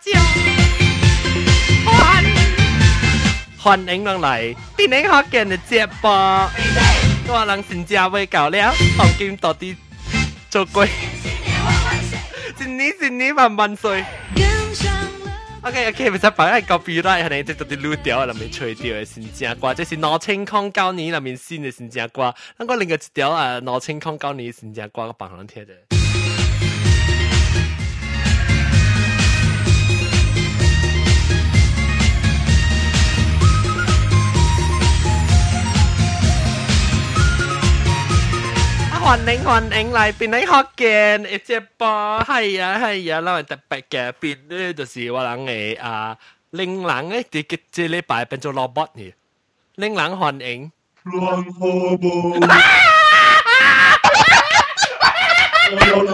[0.00, 0.18] 蕉，
[3.62, 6.08] 歡迎人嚟，邊你學見嘅節目，
[7.28, 9.76] 我人新家未搞了，黃金到底
[10.50, 10.88] 做鬼，
[12.58, 14.04] 新年新年萬萬歲。
[15.62, 22.32] OK OK，唔使擺喺個 B 啦，係你即係啲錄掉，入面吹掉嘅新正歌，即是腦清空九年入面新嘅新正歌。
[22.56, 26.05] 咁我另外一条啊，腦清空九年先正歌，我幫人聽嘅。
[39.06, 41.86] 韓領韓領嚟變你學嘅，一隻波
[42.26, 46.18] 係啊係啊，攞嚟特別嘅變咧，就是我諗嘅啊，
[46.50, 49.12] 令人咧啲嘅即禮拜變做 robot 嘅，
[49.76, 50.72] 令人韓領。
[51.04, 51.30] 亂好
[51.96, 52.32] 不？
[52.32, 52.40] 我
[56.02, 56.10] 亂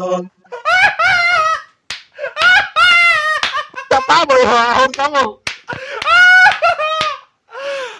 [0.00, 0.26] 好不？
[3.94, 5.38] 十八倍下，好感冒。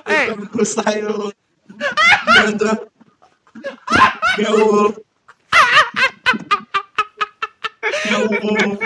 [0.03, 1.33] 哎，唔使咯。
[2.37, 2.73] Dentro.
[4.39, 4.87] Meu bolo.
[8.09, 8.79] Meu bolo.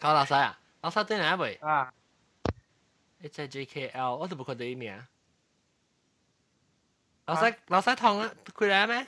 [0.00, 0.58] call 老细啊？
[0.82, 1.58] 老细对哪一位？
[1.62, 1.92] 啊。
[3.18, 4.98] 你在 JKL，我都冇看到一名。
[7.26, 8.30] 老细老细痛啊？
[8.56, 9.06] 佢嚟咩？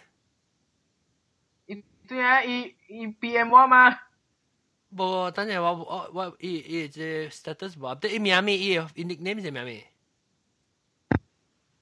[2.09, 3.91] 对啊，伊伊 PM 我嘛。
[4.91, 8.57] 无，等阵我我我伊伊只 status 无 update，伊名咩？
[8.57, 9.87] 伊伊 nickname 系名咩？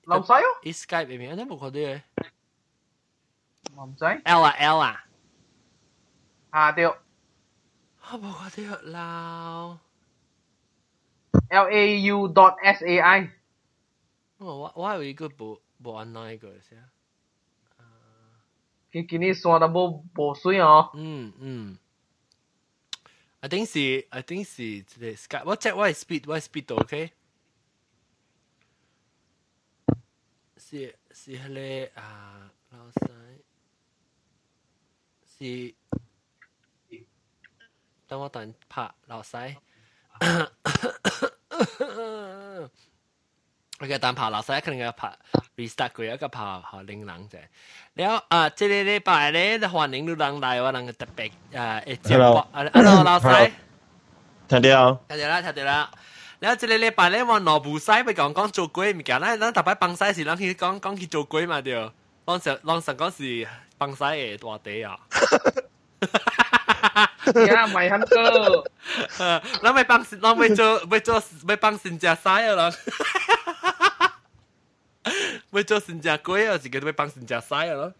[0.04, 0.46] 老细哦。
[0.62, 2.02] 伊 Skype 嘅名，你冇看到嘅？
[3.76, 4.04] 我唔知。
[4.04, 5.04] L 啊 L 啊。
[6.50, 6.86] 啊对。
[6.86, 6.98] 我
[8.18, 9.78] 冇看到老。
[11.50, 13.30] L A U dot S A I。
[14.38, 16.82] 我我有一个无无按那一个先。
[18.92, 20.90] 佢今日刷得无无水哦。
[20.94, 21.78] 嗯嗯。
[23.40, 27.12] I think 是 I think 是即系 Skype，我 check 我系 speed 我系 speed 到 OK。
[30.56, 33.10] 是是迄个啊老细
[35.26, 35.74] 是，
[38.06, 39.56] 等我等拍老细。
[43.80, 45.12] OK，但拍老细肯定要拍
[45.56, 47.36] restart 佢一个拍拍零冷啫。
[47.96, 52.46] แล้วอ่าเจเลเลไปเลย欢迎你人来，我能特别啊一节目。
[52.52, 53.50] Hello，老细。
[54.48, 55.00] 听到。
[55.08, 55.90] 听到啦，听到啦。
[56.40, 61.74] แล้วเจเลเลไปเลยว่าหนอบูไซไป讲讲做鬼物件，咱咱特别帮西是咱去讲讲去做鬼嘛对。
[62.24, 64.98] 当时当时讲是帮西嘅大地啊。
[67.34, 68.68] 呀，唔系很多。
[69.62, 72.70] 咱咪帮，咱咪做，咪做，咪帮新加西啊啦。
[75.50, 77.94] 咪做新加鬼啊，是叫咪帮新加西啊咯。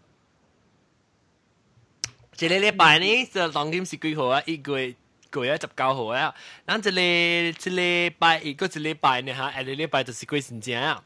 [2.37, 4.41] 一个礼拜呢，就当今是几号啊？
[4.45, 4.95] 一个月
[5.29, 6.35] 个月十九号啊。
[6.67, 11.03] 咱一个一礼拜一个一礼拜呢吓，下个礼拜就是过新正啊。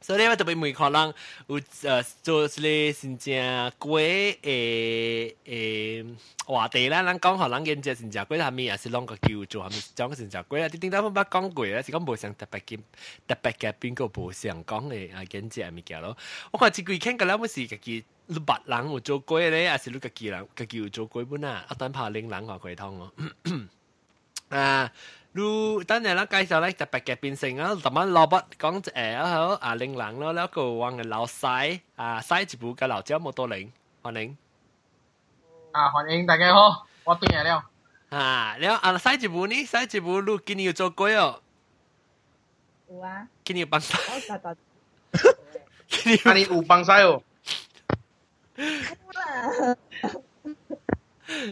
[0.00, 1.14] 所以我特别每可能
[1.46, 10.68] 有诶做一个新正鬼诶诶话题啦，咱讲可能现在新正鬼系咪也是啷个叫做系咪讲新正鬼啊？
[10.68, 12.78] 啲顶多冇讲过啦，是讲无想特别嘅
[13.26, 16.14] 特别嘅边个无想讲嘅啊现在系咪叫咯？
[16.52, 18.04] 我看一几倾个啦，冇是家己。
[18.26, 21.64] 你别人有做过咧，还是你家己人家己有做过本啊？
[21.68, 23.12] 啊，等怕零人话佢通哦。
[24.50, 24.90] 啊，
[25.31, 33.71] 如等下咱介紹咧特別嘅變成啊，特晚蘿蔔講一下啊，好啊，令人咯，了個往嘅老細啊，細一步嘅老椒冇多零，
[34.01, 34.35] 歡迎
[35.71, 37.63] 啊，歡迎大家好，我轉嚟了
[38.09, 41.41] 啊，了啊，細一步呢，細一步，你今年有做過哦？
[42.89, 43.99] 有啊，今年有幫晒，
[45.87, 47.21] 今年啊，你有幫晒哦？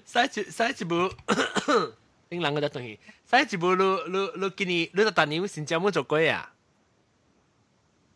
[0.03, 1.13] 細一細一步，
[2.29, 2.99] 令人個只東西。
[3.29, 3.83] 細一部你
[4.17, 6.53] 你你今年你就當年新疆冇做過啊？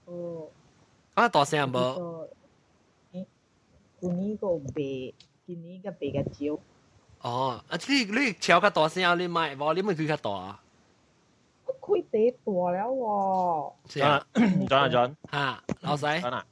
[0.06, 0.48] 哦，
[1.14, 1.72] 啊，大聲無？
[1.74, 2.30] 個
[4.02, 5.14] 舊年個白，
[5.46, 6.60] 今年个白嘅蕉，
[7.22, 9.74] 哦，啊，你你超个大聲，你买无？
[9.74, 10.64] 你咪开较大啊？
[11.66, 16.46] 我開地大了喎，是啊，John 啊 John，啊，老細，John 啊，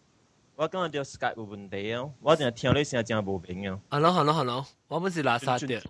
[0.56, 3.80] 我感覺條 Skype 有问题哦，我淨係聽你聲真无明哦。
[3.90, 5.82] 係咯係咯係咯，我们是垃圾的，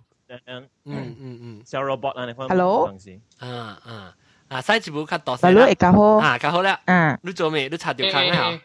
[0.47, 2.88] 嗯，嗯嗯嗯，小 robot 啊，你看 Hello？
[2.91, 3.21] 东西。
[3.38, 4.17] 啊啊，
[4.49, 7.69] 啊，细一步较大大佬声啦会较好，啊，较好啦，啊，你做咩？
[7.69, 8.61] 你擦条坑啊？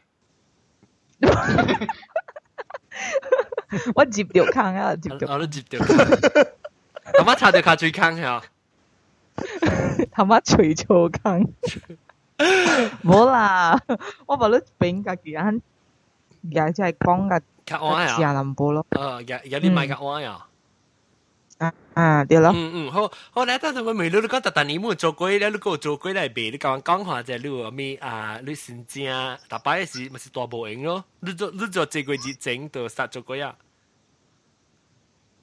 [3.95, 8.41] 我接条坑啊，接条，我都接条坑，咁我擦条坑最坑系
[10.11, 11.53] 头妈除错坑，
[13.03, 13.79] 冇啦，
[14.25, 15.61] 我话你俾家己人，
[16.49, 18.33] 也即系讲嘅较弯自啊？
[18.33, 20.47] 然林步咯，呃，有有啲买较弯啊？
[21.94, 22.50] 啊，对咯。
[22.54, 29.04] 嗯嗯，好，好来，但是我每日都讲，特特你们做鬼了，你给我做鬼来卖，你讲讲话在你后面啊，你先正，
[29.48, 31.04] 大摆是不是大无用咯？
[31.20, 33.54] 你做你做这个日整就杀做鬼啊？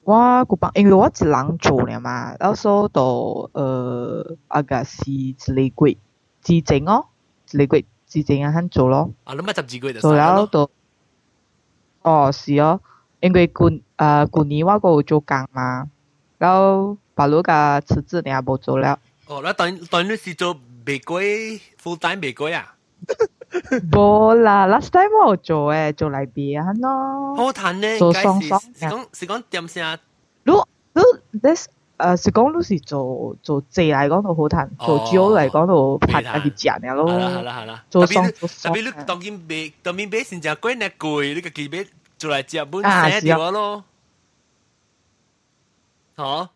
[0.04, 5.96] 我古帮，因为我一人做了嘛，到时候都呃，阿个是一个鬼
[6.42, 7.06] 之整哦，
[7.52, 9.10] 一个鬼之整啊，肯做咯。
[9.24, 10.46] 啊，你咪十几个就杀咯。
[10.46, 10.70] 都
[12.02, 12.80] 哦，是哦，
[13.20, 15.88] 因为过啊古年我个做工嘛。
[16.41, 20.55] 然后把路个辞职你也冇做了，哦，那等等你是做
[20.85, 22.75] 玫瑰 full time 玫瑰啊？
[23.91, 27.35] 冇啦，last time 我有做诶，做嚟边咯。
[27.35, 29.99] 好谈呢，做应该是双双是讲是讲点先
[30.43, 30.53] 你
[31.31, 31.67] 你 this
[31.97, 37.41] 诶是讲你是做做蔗嚟讲到好弹，做哦 Gio 嚟讲到拍未弹家己食嘅好啦好咯。
[37.43, 41.85] 啦好啦，做特别你双做双特别你当见卖当面卖先正贵呢贵，你个几买
[42.17, 43.21] 做嚟接本写
[46.21, 46.45] 啊是啊掉咯。
[46.45, 46.53] 好，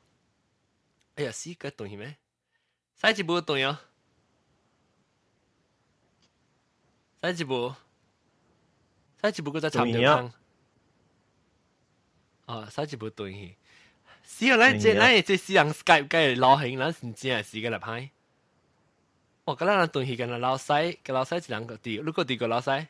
[1.15, 2.15] 哎呀，死个东西咩？
[2.95, 3.77] 洗一部东西，
[7.35, 7.75] 洗一部，
[9.21, 10.33] 洗一部个再插条坑。
[12.45, 13.57] 哦，洗一部东西。
[14.23, 18.09] 是啊，咱这咱也这是人 Skype 嘅流行，咱是真系是嘅嚟拍。
[19.43, 22.87] 我觉得咱东西跟老细，跟老细一两个啲，你个啲个老细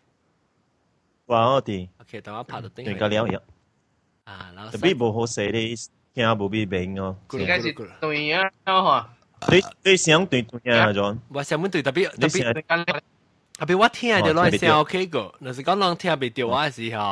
[1.28, 3.42] 哇，我哋，OK，等我拍到顶对个了样，
[4.26, 5.76] 啊，老特别细，无好势你
[6.17, 7.15] 听无必病哦。
[7.35, 7.71] 应该是
[8.01, 9.05] 对啊，吼。
[9.53, 11.19] 你你想对对啊，种。
[11.29, 12.55] 我想问对，特别特别。
[13.59, 17.03] 特别我听就攞聲 OK 個，若是講人聽袂到我嘅時候，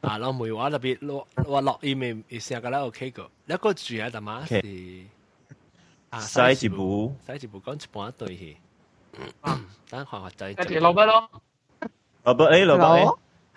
[0.00, 4.56] 啊，攞梅我特別攞我錄音咪咪聲個啦 OK 個，一個主要點啊是
[6.08, 8.56] 啊，西字部，西字部講一半對去，
[9.90, 10.50] 等看下仔。
[10.50, 11.30] 一條蘿蔔咯，
[12.24, 13.04] 蘿蔔 A 蘿蔔 A，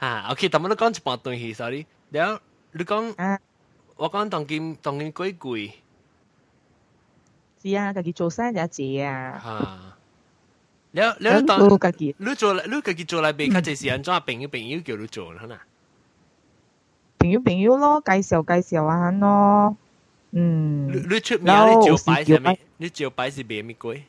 [0.02, 2.40] 嚇 OK，點啊都講一半對去，sorry，然後
[2.74, 3.38] 你講。
[4.04, 5.72] 我講當劍當劍幾貴？
[7.62, 9.40] 是啊，家己做生日子啊。
[9.42, 9.80] 嚇！
[10.92, 15.58] 你你當家己，你做你家己做嚟俾，佢就是安怎朋友朋友叫你做啦，嗱。
[17.18, 19.78] 朋友朋友咯，介紹介紹下咯。
[20.32, 20.90] 嗯。
[20.92, 22.60] 你你出名你招牌係咩？
[22.76, 24.04] 你招牌是咩咩鬼？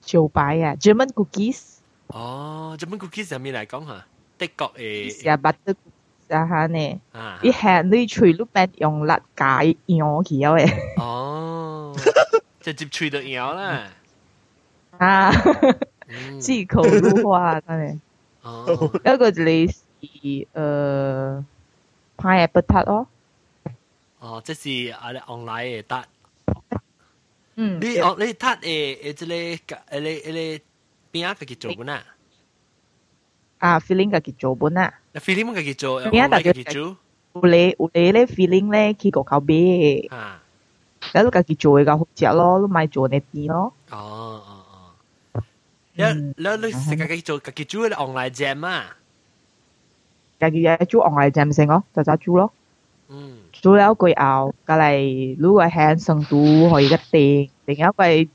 [0.00, 1.76] 招牌啊，German cookies。
[2.08, 4.06] 哦，German cookies 係咩嚟講嚇？
[4.38, 5.22] 德國誒。
[5.22, 5.76] 係啊，butter。
[6.29, 9.45] cookies 啊吓呢，啊，一下你吹碌饼用辣解
[9.87, 11.95] 样去咗诶，哦，
[12.61, 13.87] 直接吹到摇啦。
[14.97, 15.31] 啊，
[16.07, 17.99] 嗯自口如花真系。
[18.41, 19.75] 哦，一个就你是
[20.53, 21.43] 诶
[22.17, 23.07] pineapple tart 咯，
[24.19, 26.05] 哦，即是啊，你 online 嘅得。
[27.55, 29.25] 嗯，你哦，你睇诶诶，即
[29.67, 30.61] 个诶你诶你
[31.21, 32.03] 边一个叫做本啊？
[33.59, 36.94] 啊 feeling 嘅叫做本啊， feeling mo kay Kicho, ang mga kay Kicho.
[37.34, 40.06] Ule, ule le feeling le ki ko kao be.
[40.10, 40.38] Ha.
[41.12, 43.70] Là lúc kaki cho cái hộp chả lo, lúc mai cho nét đi lo.
[43.90, 44.56] Ờ, ờ,
[45.32, 45.40] ờ.
[45.96, 48.96] Là là lúc sẽ kaki cho kaki chú là online jam à.
[50.40, 52.48] Kaki ya chú online jam xem ngó, cho cho lo.
[53.08, 53.32] Ừ.
[53.52, 57.78] Chú là cái ảo, cái này lúc là hẹn sang tu hồi cái tiền, tiền
[57.80, 58.26] áo cái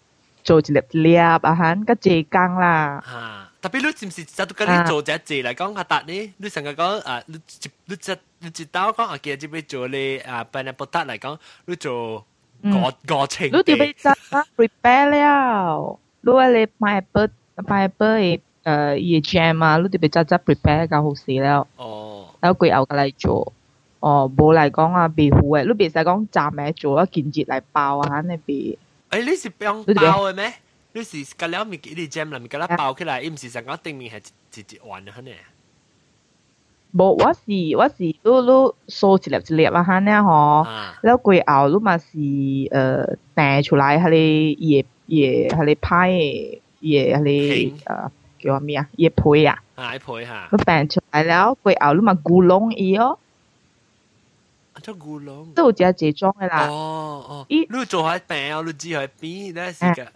[0.43, 3.01] cho chỉ lập liệp, à hắn cái chế căng là.
[3.03, 3.44] Ha.
[3.64, 6.32] 特别你是唔是就跟你做只字嚟讲，阿达呢？
[6.38, 12.24] 你成日讲啊，你一你只你一刀讲啊，记住要做你啊，pineapple tart 嚟讲，你做
[12.62, 23.52] 过过程你哋俾执啊 prepare 了，如果你 pineapple pineapple 诶嘢 jam 啊，你哋俾执执 prepare 够好事了，哦，有贵牛嘅嚟做。
[24.00, 28.78] 哦，冇嚟讲啊，别好嘅，你别使讲站嘅做一件节嚟爆啊，肯定别。
[29.10, 30.54] 诶，你是用包嘅咩？
[30.95, 35.31] 你是隔了咪一直 jam 啦，咪隔啦包起來，伊毋是上到頂面係一一丸啊呢？
[36.93, 37.41] 無，我是
[37.75, 40.65] 我是你你收一粒一粒啊，哈呢吼，
[41.03, 48.09] 了過後你嘛是誒彈出來，迄個葉葉迄個派誒葉迄個誒
[48.39, 48.87] 叫咩啊？
[48.95, 53.19] 葉皮啊，啊葉皮嚇，佢彈出來了，過後你嘛咕窿伊哦。
[54.81, 56.67] 做咕窿，都有只這種嘅啦。
[56.69, 60.07] 哦哦，伊你做喺病，你只喺邊，那是個。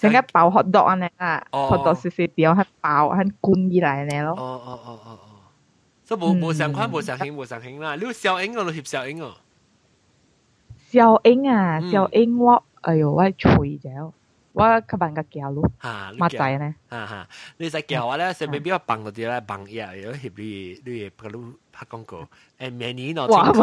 [0.00, 4.32] 成个包 hot dog 安尼啦，hot dog 细细条，系包系灌起来呢咯。
[4.36, 5.18] 哦哦哦哦哦，
[6.04, 7.94] 所以冇冇上款冇上兴冇上兴啦。
[7.96, 9.34] 你小英哦，你翕小英哦。
[10.90, 14.12] 小英啊，小英我哎呦我吹咗。
[14.52, 16.74] 我吸办个教咯，吓，乜仔呢？
[16.90, 17.28] 吓吓，
[17.58, 22.26] 你使教我咧，成未必我放到啲咧，放嘢有协你你个路拍广告，
[22.58, 23.62] 诶明年攞清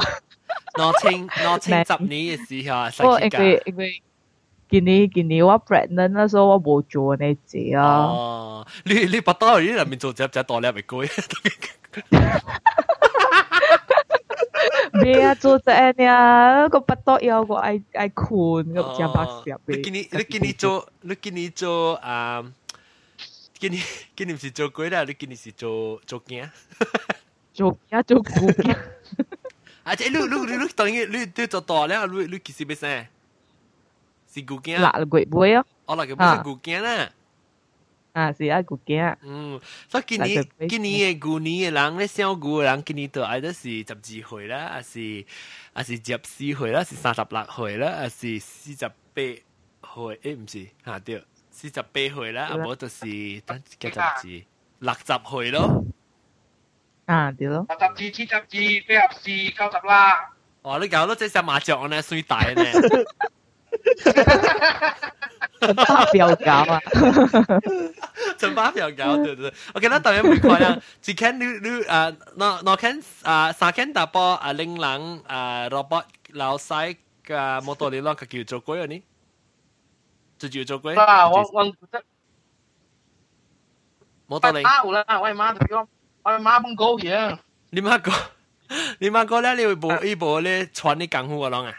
[0.75, 4.03] 攞清攞清十年嘅时候，使哦，因为因为
[4.70, 7.84] 今年今年我 pregnant 嗰时候我冇做呢只啊。
[7.86, 11.10] 哦，你你不多，你入面做只只多粒咪贵。
[14.94, 15.36] 咩啊？
[15.36, 16.68] 做只呢？
[16.70, 19.62] 个不多有个爱爱困个只白色。
[19.65, 22.44] 你今年你今年做你今年做啊？
[23.60, 23.84] 今年
[24.15, 26.50] 今年是做鬼啦，你今年是做做惊？
[27.53, 28.75] 做惊做古惊。
[29.84, 29.96] 啊！
[29.96, 33.06] 即你你你当然你你做大了，你你其实咩声？
[34.34, 34.80] 是古惊。
[34.80, 35.65] 嗱，鬼妹啊！
[35.86, 37.10] 哦，那个不是古惊啦。
[38.13, 39.15] 啊，是啊，古惊。
[39.22, 45.25] 嗯，所以今年今年嘅旧年嘅人咧，小旧嘅人今年都爱得是十二岁啦，还是
[45.74, 49.44] 还是十四岁啦，是三十六岁啦，还是四十八岁？
[50.24, 53.01] 诶唔是吓对，四十八岁啦，啊无就是
[53.46, 54.46] 等几十字
[54.80, 55.84] 六十岁咯。
[57.06, 57.65] 啊，对咯。
[57.68, 60.32] 六十字、七十字、八十字、九十啦。
[60.62, 62.63] 哦，你搞到这只麻雀呢，水大呢。
[65.60, 66.80] 真巴表搞啊！
[68.38, 69.53] 真巴表搞，对对。
[69.74, 70.77] OK，那当然唔快啦。
[71.01, 79.01] 只看你你啊，那那看啊，三看大波啊，零人啊，robot 老细嘅摩托你攞个叫做鬼啊你？
[80.38, 80.96] 就叫做鬼。
[80.96, 81.74] 啊，我我
[84.27, 84.62] 摩托你。
[84.63, 85.88] 啊，有啦，我妈就讲，
[86.24, 87.38] 我妈帮高嘢。
[87.70, 88.13] 你妈讲，
[89.00, 91.74] 你妈讲咧，你会部呢部咧传你功夫个啷啊？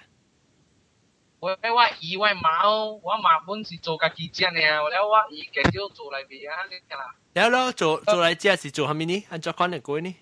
[1.41, 1.57] 我我
[2.01, 2.67] 姨我妈
[3.03, 7.15] 我妈本是做家己食呢，我了我姨介绍做嚟俾啊你啦。
[7.35, 9.25] 然后做做嚟食是做虾米呢？
[9.29, 10.15] 按照款嚟讲呢？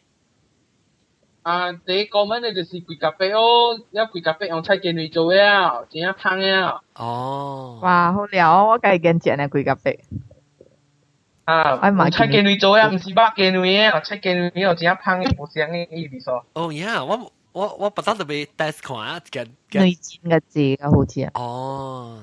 [1.42, 6.80] 啊，第一个问题就是贵咖啡哦，一贵咖啡用菜鸡嚟做嘅，真系香嘅。
[6.94, 7.78] 哦。
[7.82, 8.66] 哇，好料！
[8.66, 10.00] 我梗系见食呢贵咖啡。
[11.44, 16.30] 啊，用菜鸡嚟做嘅，唔是白鸡嚟嘅，菜鸡嚟又真系香嘅，冇香嘅意思。
[16.54, 17.32] 哦呀，我。
[17.56, 21.30] 我我不得特别 test 看啊，嘅内战嘅字啊，好似啊。
[21.34, 22.22] 哦，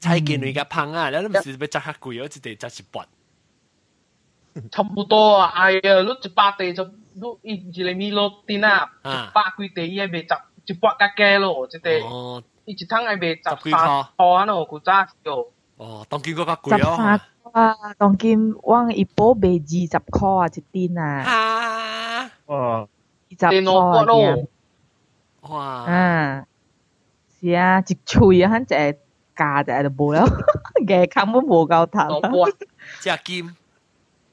[0.00, 3.06] 菜见你嘅胖啊，你都唔是要揸较贵，我只系揸一百。
[4.70, 6.84] 差不多啊，哎呀，你一百地就
[7.42, 12.04] 你一一厘米落啲啦，一百几地嘢卖十一百加价咯，即系。
[12.06, 12.42] 哦。
[12.66, 15.52] 一一趟系卖十三块啊，咯，古早就。
[15.76, 16.96] 哦，当今嗰个贵哦。
[16.96, 17.20] 十三
[17.52, 21.22] 啊，当今往一波卖二十块啊，一丁啊。
[21.24, 22.30] 啊！
[22.46, 22.88] 哦。
[23.30, 24.46] 二十块嘅。
[25.42, 25.64] 哇！
[25.84, 26.46] 啊，
[27.40, 28.74] 是啊，一喙啊，肯只
[29.36, 30.24] 价就就冇啦，
[30.86, 32.20] 嘅根本冇够头。
[33.00, 33.54] 只金，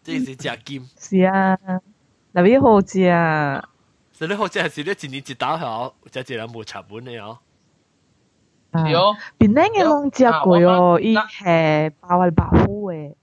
[0.03, 0.87] 这是只金。
[0.97, 1.57] 是啊，
[2.33, 3.67] 特别好食啊！
[4.13, 7.39] 所以好食系是你一年一打后，就一人冇成本嘅哦。
[8.71, 9.17] 系哦。
[9.37, 13.15] 边靓嘅拢食过哦，伊系包系白虎嘅。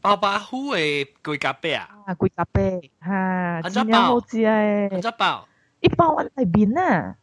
[0.00, 1.88] 包白虎嘅贵咖啡啊！
[2.06, 4.92] 啊，贵咖啡吓，真系好食诶！
[4.94, 5.48] 安怎包？
[5.80, 7.16] 一包喺里边啊！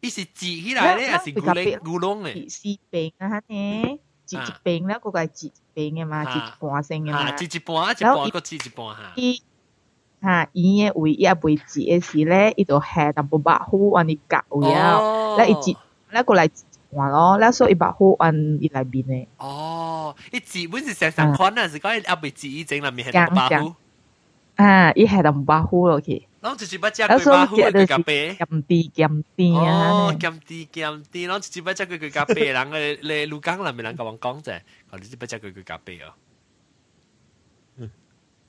[0.00, 2.50] 伊是挤起来咧，还是咕窿咕窿诶？
[2.50, 7.32] 四饼啊，呢挤一饼咧，嗰个系挤一饼嘅嘛，挤一半先嘅嘛。
[7.32, 9.12] 挤一半，一半个挤一半吓。
[9.16, 9.42] 伊
[10.22, 15.76] 吓，伊嘅位也未挤嘅时咧，伊就下淡薄白虎按你夹位啊，咧伊挤，
[16.10, 16.48] 咧过来
[16.92, 19.26] 挤一半咯，咧所以白虎按伊里边嘅。
[19.38, 23.74] 哦，伊挤本是成成款啊，是讲伊阿未挤伊整里面系白虎。
[24.56, 26.26] 啊，伊系淡白虎落去。
[26.40, 29.90] 然后就是把只佢把虎嘅咖啡，咸啲咸啲啊！
[29.90, 34.52] 哦，咸啲咸啲，然后就是把只佢佢咖啡，人嘅你鹭江那边人甲我讲者，
[34.88, 36.12] 讲你只把只佢佢咖啡哦。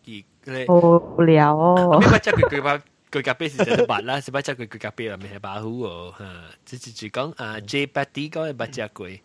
[0.03, 0.65] 记咧。
[0.67, 1.97] 无聊哦。
[1.99, 2.79] 你不只佢佢把
[3.13, 6.23] 佢夹啤是就得白啦，是不只佢佢夹啤啦，咪系白虎哦吓。
[6.65, 9.19] 即系就讲啊，J 八 D 嗰个不只佢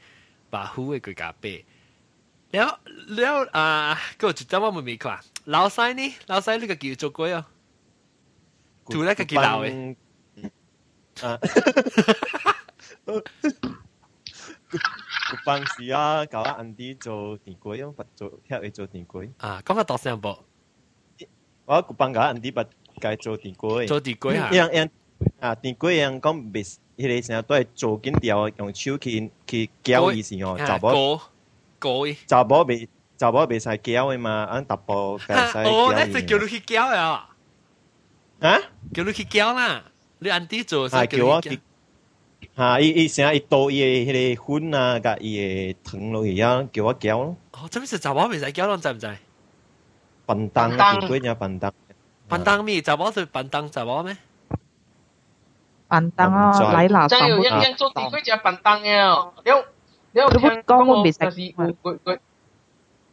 [0.51, 1.65] 白虎嘅佢夹啤。
[2.53, 2.69] แล้ว
[3.17, 3.67] แล้วอ่า
[4.21, 5.17] ก็จุดจำว่ามันมีกว่า
[5.55, 7.45] 老细呢老细呢个叫做鬼哦，
[8.87, 9.97] 做呢个叫老嘅。
[11.23, 11.39] 啊，
[15.31, 19.31] 个办事啊，搞阿 Andy 做电鬼啊，做听佢做电鬼。
[19.39, 20.39] 啊，讲下大声噃。
[21.67, 22.61] 我个办搞阿 Andy 不
[23.00, 24.90] 该做地改做地改啊，样样
[25.40, 28.48] 啊，地改样讲未迄个啥都会做紧条。
[28.50, 31.20] 用手去去搅伊是哦，查甫
[31.80, 32.88] 搅伊，查甫未
[33.18, 34.44] 查甫未使搅诶嘛。
[34.44, 37.30] 啊，查甫甲会使哦，迄个叫汝去搅诶啊，
[38.94, 39.84] 叫你去搅啦。
[40.20, 41.62] 你按底做是叫我去，搅
[42.56, 47.38] 啊，伊伊成日伊叨伊诶迄个粉啊，甲伊诶糖落去啊，叫我搅咯。
[47.54, 49.18] 哦，即毋是查甫未使搅咯，毋知毋知
[50.26, 51.74] 笨蛋啊，地改呢啊，笨蛋。
[52.29, 52.81] 笨蛋咩？
[52.81, 54.17] 查某是笨蛋查某咩？
[55.89, 56.53] 笨蛋啊！
[56.53, 59.33] 嚟拿真有样样做地几只笨蛋嘅，了。
[60.13, 61.19] 你有听讲我未食？
[61.21, 62.19] 但是佢佢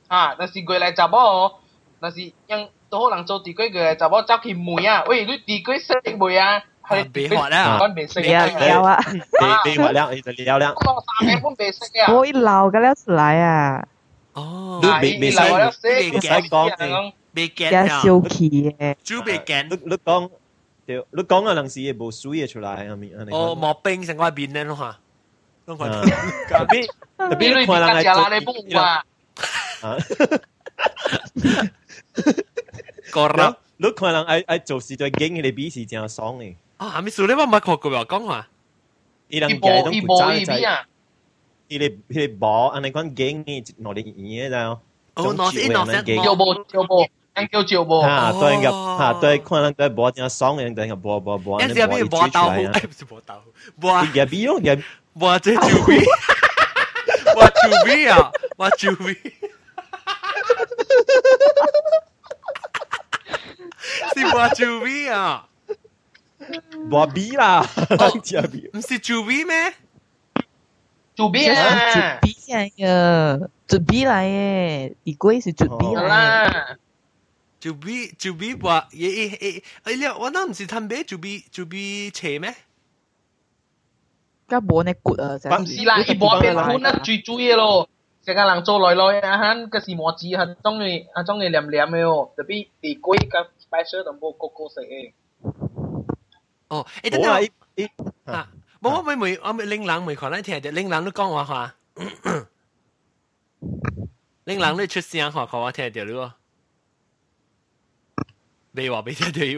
[0.08, 1.60] 啊，但是佢嚟查某，
[2.00, 6.64] 但是因都可能做地龟嘅查某走去梅啊，喂，你地龟识梅啊？
[6.88, 9.00] 系别学啦，讲未识啊，有啊，
[9.64, 10.74] 别学啦，你就了啦。
[10.76, 12.14] 我三年半未识啊。
[12.14, 13.88] 我一流嘅了出来啊。
[14.34, 18.01] 哦，你未未使未使讲， 未見啊！
[18.03, 19.69] 燒氣嘅，煮未見。
[19.71, 20.31] 你你講，
[20.87, 23.13] 對，你講嗰陣時冇水嘅出嚟下面。
[23.31, 24.99] 哦，冇冰成塊面咧咯嚇，
[25.73, 25.89] 咁快。
[25.89, 26.89] 特別
[27.19, 29.05] 特別你可能係做啲啦。
[29.83, 29.97] 啊！
[33.13, 36.55] 個啦，你可能係係做事就驚佢哋比時正爽嘅。
[36.79, 38.07] 啊，係咪數你話唔係確嘅喎？
[38.07, 38.49] 講話。
[39.29, 40.87] 伊人家都唔爭在。
[41.69, 44.57] 伊咧伊咧冇，安尼講驚嘅，我哋贏嘅就。
[44.57, 47.09] 哦，我先我先，有冇有冇？
[47.52, 48.02] 叫照播。
[48.04, 48.64] 吓，对个
[48.98, 51.62] 吓对，可能对播正爽嘅，对个播播播。
[51.62, 52.62] 有时有边播豆腐？
[52.62, 54.00] 诶，唔是播豆腐，播。
[54.02, 54.82] 入边咯，入。
[55.16, 55.38] 哇！
[55.40, 56.00] 这酒味，
[57.36, 59.14] 哇酒味啊，哇酒味，
[64.16, 65.48] 是哇酒味啊，
[66.92, 67.66] 哇味啦，
[68.24, 69.74] 酒味，唔是酒味咩？
[71.14, 76.78] 酒味啊，酒味嚟嘅，酒味嚟嘅，地龟是酒味嚟。
[77.60, 82.56] 酒味酒味话，诶诶诶，哎呀，我那唔是探咩酒味酒味车咩？
[84.48, 87.88] 而无呢骨啊，唔是啦，伊无变款啊，最主要咯。
[88.24, 95.14] 成个人做来来啊，hắn cái 是磨子系中意啊中意黏黏嘅哦，特别地龟个 special 都冇个个食嘅。
[96.68, 97.50] 哦，诶等等，
[98.26, 98.48] 啊，
[98.80, 101.76] 冇我咪咪我咪岭南咪看咱听着，岭南都讲话话，
[104.46, 106.34] 岭南你出声话看我听着咯，
[108.77, 109.57] 你話俾聽你，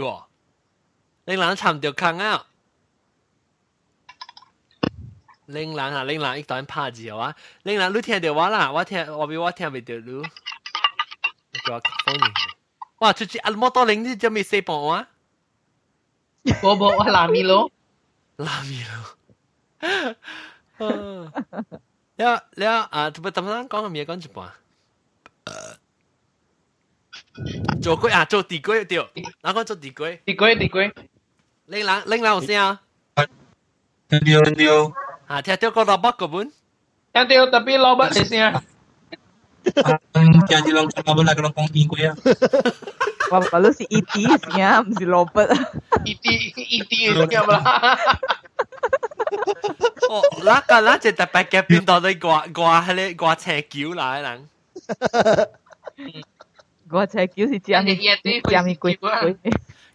[1.27, 2.47] 你冷沉條坑啊！
[5.47, 7.35] 令人啊，令人一段拍字哇！
[7.65, 10.23] 令人你聽到我啦，我聽我俾我聽唔到你。
[11.65, 12.21] 叫我封你。
[13.01, 13.13] 哇！
[13.13, 15.07] 出去阿摩多令你做咩死幫我？
[16.63, 17.73] 我冇我拉米咯，
[18.37, 19.17] 拉米咯。
[22.15, 24.49] 你你啊，特別特別講嘅咩講住噃。
[27.82, 28.98] 做龟啊，做地龟对，
[29.42, 30.20] 哪个做地龟？
[30.26, 30.92] 地龟地龟。
[31.68, 32.80] 岭南岭南有声啊？
[34.10, 34.94] 听到听到。
[35.28, 36.52] 啊，听到个老伯个本，
[37.14, 38.64] 听到特别老伯嚟先啊！
[40.48, 42.16] 家姐老老伯嚟个老公见过啊！
[43.32, 44.28] 我我都是 E.T.
[44.52, 45.42] 先啊，唔是老伯。
[45.44, 46.30] E.T.
[46.30, 47.14] E.T.
[47.26, 47.98] 嘅啦。
[50.10, 54.48] 哦，那个那只特别嘅变到你挂挂喺你挂斜桥啦，人。
[56.90, 59.12] 挂斜桥是只咪只咪鬼鬼。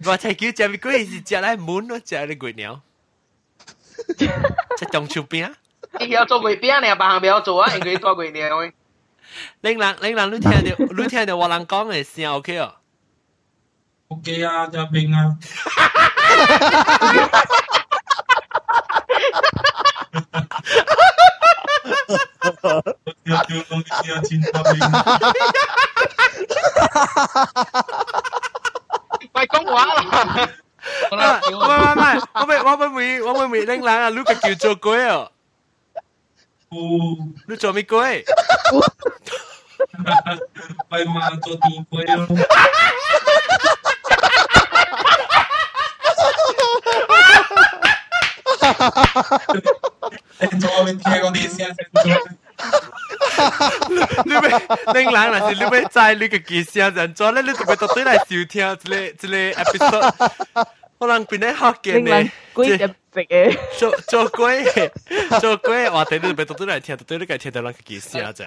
[0.03, 2.81] 挂斜桥只咪鬼是只嚟门咯，只嚟鬼鸟。
[4.17, 5.53] 即中手边啊！
[6.01, 6.87] 你要做鬼边呢？
[6.95, 8.73] 别行不要做啊，因为做鬼鸟喂。
[9.63, 10.61] 岭南岭南，你听到
[11.03, 12.75] 你听到我人讲嘅声 OK 哦？
[14.09, 15.37] OK 啊，就明啊。
[23.25, 24.49] 要要东西要清楚
[29.21, 29.29] 明。
[29.33, 29.93] 快讲话啦！
[31.11, 31.19] 唔系
[31.51, 34.09] 唔系，我咪我咪咪我咪咪拎冷啊！
[34.11, 35.29] 你个叫做鬼啊！
[36.71, 36.77] 哦，
[37.49, 38.25] 你做咩鬼？
[40.89, 42.27] 快嘛做地鬼咯！
[54.93, 60.67] 要令人若是你要知你个记声人做咧，你特别到对来收听一个一个 episode，
[60.99, 64.65] 可能变咧学嘅呢，鬼点食嘅，做做鬼
[65.41, 68.45] 做鬼话题你特别到对来听，对你个听到人个记声啫。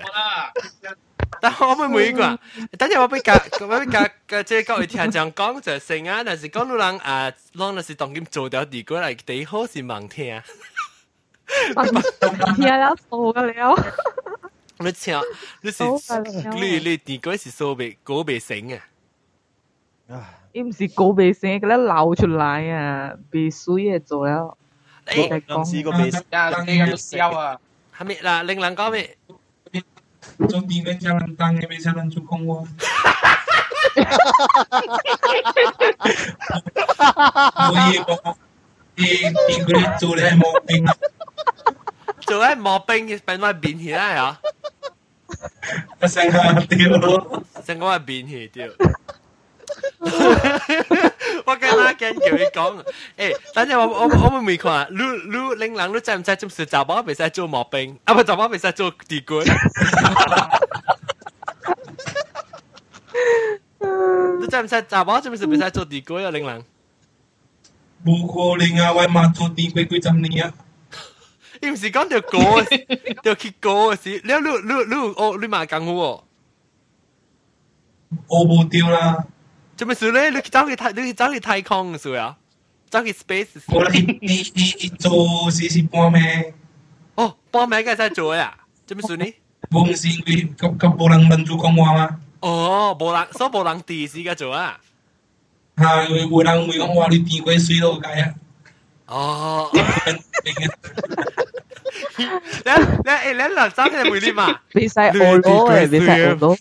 [1.39, 2.37] 但我咪每个，
[2.77, 10.41] 等阵我俾教，我俾教个即系各位听众讲就成啊，但是讲到人啊，让那是当今做掉地过嚟，第好是盲听。
[12.55, 13.75] 听了错嘅了。
[14.79, 15.19] 你听，
[15.61, 15.83] 你是
[16.55, 18.57] 你你地过是数未嗰未成
[20.09, 20.33] 啊？
[20.53, 24.57] 伊唔是高未成，佢咧流出来啊，被水嘅做了。
[25.05, 26.09] 诶，讲试过未？
[26.31, 27.59] 啊，你咁笑啊？
[27.97, 28.43] 系咪嗱？
[28.43, 29.17] 令人讲咩？
[30.37, 32.61] Son tiga jalan tang yang bisa lan cukong wo.
[37.71, 38.15] Ui ko
[38.95, 39.09] đi
[39.47, 40.93] đi cái chỗ này mò冰，做
[42.25, 44.39] 喺磨冰变埋变起来啊！
[45.99, 46.77] 我成下掉，
[47.65, 48.67] 成个系变起掉。
[51.45, 52.83] 我跟阿坚叫你讲，
[53.17, 56.35] 诶，等阵我我我我未看，你你令人你知唔知？
[56.35, 59.43] 就是查某袂使做毛病，啊不查某袂使做地滚。
[64.41, 66.31] 你知唔知查某就是袂使做地滚啊？
[66.31, 66.63] 令人。
[68.05, 68.91] 冇可能啊！
[68.93, 70.53] 我妈做地几几十年啊！
[71.61, 72.39] 你唔是讲条歌，
[73.21, 76.21] 条去歌是，你你你你哦，你嘛讲喎。
[78.27, 79.25] 我冇掉啦。
[79.77, 80.29] 做咩事咧？
[80.29, 82.37] 你走去太，你走去太空是啊？
[82.89, 83.47] 走去 space。
[83.67, 86.53] 我你你你做四十半咩？
[87.15, 88.57] 哦，半咩嘅使做呀？
[88.85, 89.25] 做咩事呢？
[89.69, 92.19] 冇事，佢咁咁冇人问做讲话嘛？
[92.41, 94.79] 哦，冇人，所以冇人地时嘅做啊。
[95.75, 98.33] 系，冇人会讲话你地鬼水都解啊。
[99.07, 99.69] 哦。
[99.73, 100.67] 你你
[102.63, 104.59] 诶，你两三天会点嘛？
[104.73, 106.57] 你使饿咯诶，你使饿咯。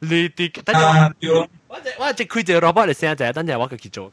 [0.00, 4.12] 你啲等阵我我我只开只 robot 嚟声就，等阵我佢去做。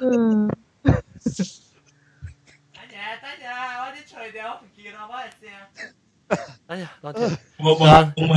[0.00, 0.48] 嗯。
[0.82, 0.94] 等
[2.88, 3.44] 阵等阵，
[3.80, 5.50] 我啲除掉见 robot 嚟声。
[6.66, 7.78] 哎呀，当听，当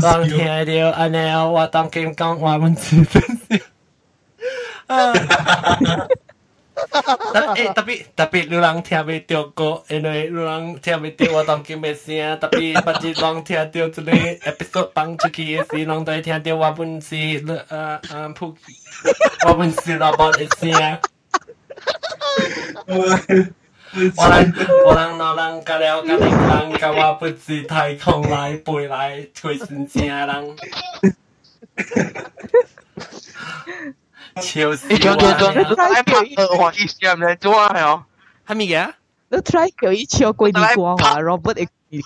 [0.02, 0.38] 当听
[0.82, 1.18] 到安尼，
[1.54, 3.64] 我当佢讲话文字真是。
[4.88, 5.14] 诶
[7.74, 17.66] 特别特别，有人听未到歌，因为有人听未到我当叫咩声，特别不知人听到一个 episode 放出去嘅时，人都会听到我本是诶
[18.02, 18.56] 诶普，
[19.48, 21.00] 我本是老板嘅声。
[24.17, 24.55] 我人
[24.87, 30.57] 我人老人甲了甲人人甲我不知太空来飞来吹成正人，
[34.37, 34.97] 笑死我！
[35.77, 38.05] 来拍二话一线来做哦，
[38.45, 38.95] 还咪个？
[39.31, 42.05] 你 try 叫伊超过你光啊，Robert 一。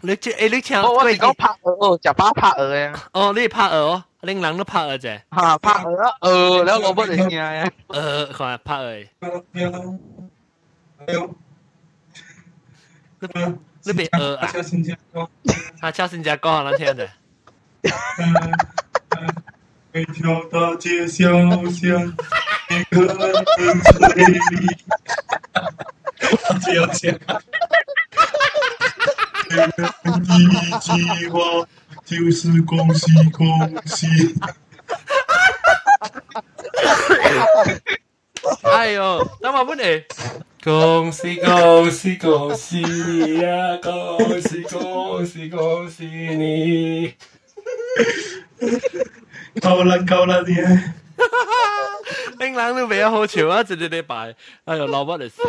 [0.00, 2.94] 你即诶，你请我哋讲拍鹅，就把拍鹅嘅。
[3.12, 5.20] 哦，你拍鹅，令人都拍鹅啫。
[5.34, 7.70] 吓，拍鹅，鹅，你攞乜嚟嘅？
[7.88, 9.04] 鹅，看拍鹅。
[11.12, 11.30] 鵝。
[13.20, 13.28] 你
[13.84, 14.46] 你被鵝啊？
[14.52, 15.30] 敲新加坡，
[15.80, 17.08] 啊，敲新加坡，好難聽的。
[19.92, 21.24] 每条大街小
[21.70, 22.14] 巷，
[22.68, 23.16] 每个人
[23.84, 24.68] 嘴里，
[26.62, 27.18] 只有钱。
[29.50, 31.40] 一句话
[32.04, 34.34] 就是恭喜恭喜。
[38.62, 40.04] 哎呦，等我本嚟，
[40.63, 43.77] 恭喜恭喜恭喜你呀！
[43.83, 47.13] 恭喜恭喜恭喜你！
[49.59, 50.91] 够啦够啦啲，
[52.39, 53.61] 冰冷都未好潮啊！
[53.63, 54.35] 这个礼拜，
[54.65, 55.41] 哎呦，老乜嚟事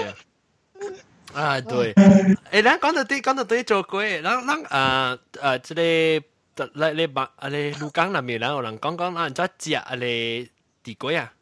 [1.33, 1.53] 啊！
[1.55, 10.49] 啊，对，诶，咱讲到啲讲到啲做鬼，咱咱诶诶，即个嚟嚟把啊嚟鹿港那边，咱有人讲讲啊，怎食啊嚟
[10.83, 11.33] 地鬼啊？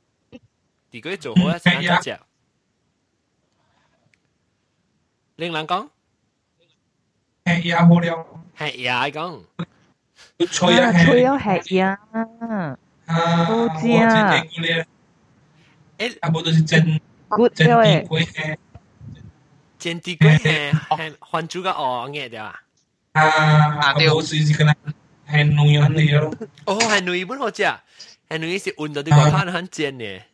[0.91, 2.19] 地鬼做好啊，先怎食？
[5.38, 5.88] Liên lạc con.
[7.46, 8.26] Hẹn dạ mua đi ông.
[8.56, 9.44] Hẹn dạ con.
[10.52, 11.08] Chơi á hẹn.
[11.08, 11.96] Chơi á hẹn dạ.
[12.12, 12.76] À,
[13.08, 13.70] à tôi
[14.62, 14.84] biết.
[15.98, 16.98] Ê, à, bộ tôi chân.
[17.30, 18.06] Good theo ấy.
[19.80, 20.76] Chân đi quê hẹn.
[21.20, 22.62] Hoàn chú cái ổ nghe được à?
[23.12, 23.30] À,
[23.82, 24.68] à, bộ tôi chỉ cần
[25.26, 26.32] hẹn nuôi hẹn đi rồi.
[26.66, 27.82] Ồ, hẹn nuôi bốn hồ chứ à?
[28.30, 30.26] Hẹn nuôi sẽ ổn được đi qua phát hẹn chân nè.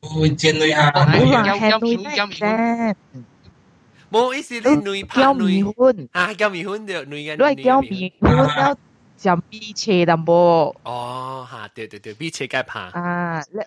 [0.00, 0.92] Ôi, chân nuôi hẹn.
[0.94, 1.96] Ôi, hẹn nuôi
[2.40, 2.94] hẹn.
[4.11, 7.35] 冇意思，你女拍叫女米粉，啊，叫米粉就女嘅。
[7.37, 8.77] 都系叫米粉，แล้ว
[9.17, 10.75] 就米切淡薄。
[10.83, 12.89] 哦，吓，对对对，米切该怕。
[12.91, 13.59] 啊，你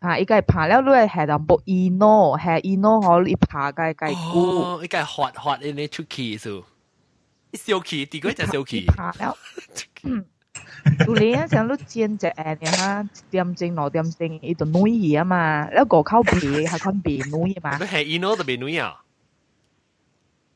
[0.00, 4.38] 啊，伊个怕了，你系系淡薄伊诺，系伊诺可你怕嘅嘅股。
[4.60, 6.64] 哦，伊个滑滑的你出去数，
[7.52, 8.84] 一小气，第个就小气。
[8.86, 9.36] 怕了。
[11.06, 17.78] 有你啊，像你煎只诶，你哈点正两点正，伊就女嘢啊嘛，แล้ว个口鼻系看鼻女啊嘛。
[17.78, 19.00] 你系伊诺就鼻女啊？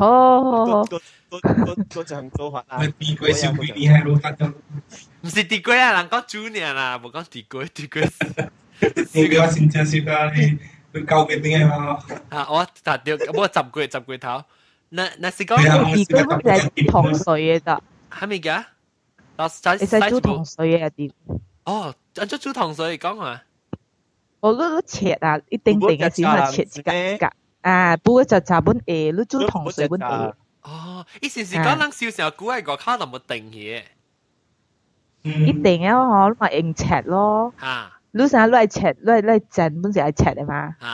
[0.00, 4.46] 好好好，嗰嗰嗰阵做法啊，地龟小鬼厉害咯，大家。
[5.22, 8.06] 唔是地龟啊，人讲猪年啦，冇讲地龟，地龟。
[9.12, 10.58] 你个先正是噶，你
[10.92, 11.98] 你教嘅点啊？
[12.28, 14.44] 啊，我达掉，我十个十个头。
[14.90, 17.80] 那那是讲地龟乜嘢糖水嘅咋？
[18.10, 18.64] 系咪㗎？
[19.36, 19.48] 老
[19.80, 21.12] 你使煮糖水嘅地。
[21.64, 23.42] 哦，按咗煮糖水讲啊。
[24.40, 27.32] 我嗰个切啊，一定定嘅时咪切一格格。
[27.62, 30.32] 啊，不过就就本诶，你煮糖水本诶。
[30.62, 33.82] 哦，以前是讲人小时候估系个卡能冇定嘢。
[35.22, 37.52] 一定啊，我咪用切咯。
[37.60, 37.92] 吓！
[38.12, 40.76] 你成日都系切，你系你系整本时系切嘅嘛。
[40.80, 40.86] 吓！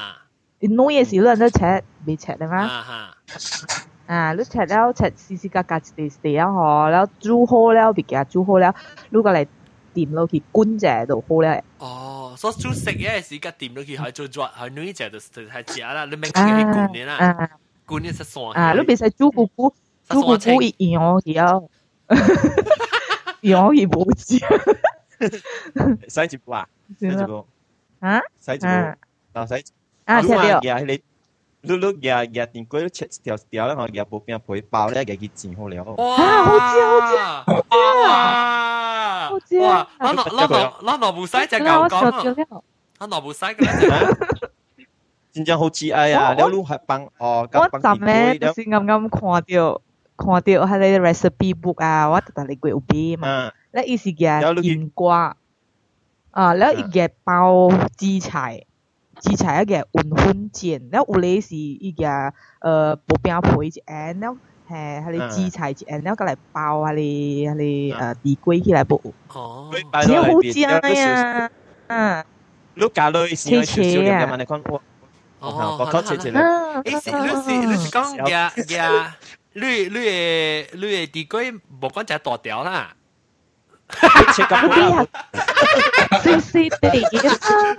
[0.60, 2.66] 你弄嘢时都人都切，未切嘅嘛。
[2.66, 4.14] 吓！
[4.14, 8.74] 啊，你切了切丝丝格格一地地啊，嗬，然后煮好了，别嘅煮好了，
[9.10, 9.46] 你过嚟。
[9.96, 11.62] 掂落去观者度好咧。
[11.78, 17.50] 哦，所以煮食嘢时间掂落去系做做系女仔就就系食啦，你明自己观念啦，
[17.86, 18.52] 观念实爽。
[18.52, 19.74] 啊，你别使煮姑姑，
[20.08, 21.68] 煮姑姑一样嘢，
[23.42, 24.38] 样嘢冇知。
[26.08, 26.66] 洗一部啊？
[26.98, 27.46] 洗一部
[28.00, 28.20] 啊？
[28.40, 28.66] 洗一部，
[29.32, 29.64] 啊洗。
[30.04, 30.60] 啊，听到。
[30.80, 31.02] 你
[31.64, 35.84] 你你夹夹电龟切条条咧，我夹部边配包咧，夹佢煎好了。
[35.84, 36.16] 哇！
[36.16, 37.14] 好知好知。
[37.70, 38.75] 哇！
[39.30, 39.86] 好知哇！
[39.98, 42.62] 攞攞攞攞攞罗布西只狗讲啊！
[42.98, 44.16] 攞罗布西嘅咧。
[45.32, 46.34] 真正好知哎呀！
[46.34, 49.20] 你撸系帮哦，我阵咧就是啱啱看
[49.56, 49.80] 到
[50.16, 53.50] 看到喺你 recipe book 啊，我特特你鬼有边嘛？
[53.72, 55.36] 咧意思嘅甜瓜
[56.32, 58.66] 啊，แล้วอีกแก包紫菜。
[59.22, 62.04] 紫菜一个云粉煎，แล้ว有咧是伊个
[62.58, 64.36] 呃薄饼皮一安，แ
[64.69, 64.75] 嘿，
[65.05, 69.01] 係你自齊誒，然後過嚟爆下你你誒地龜起來不？
[69.33, 69.71] 哦，
[70.03, 71.49] 只有好正呀，
[71.87, 72.25] 嗯，
[72.75, 74.35] 你教你少少少嘅嘛？
[74.37, 74.81] 你講我，
[75.39, 76.81] 哦，我講少少啦。
[76.83, 79.15] 你是你是你是講呀呀，
[79.53, 82.93] 你你嘅你嘅地龜冇講就大條啦。
[84.33, 85.07] 切咁啲啊！
[86.21, 86.67] 笑死你！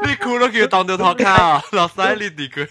[0.09, 1.62] 你估到叫當到托卡啊？
[1.72, 2.66] 落曬呢啲佢。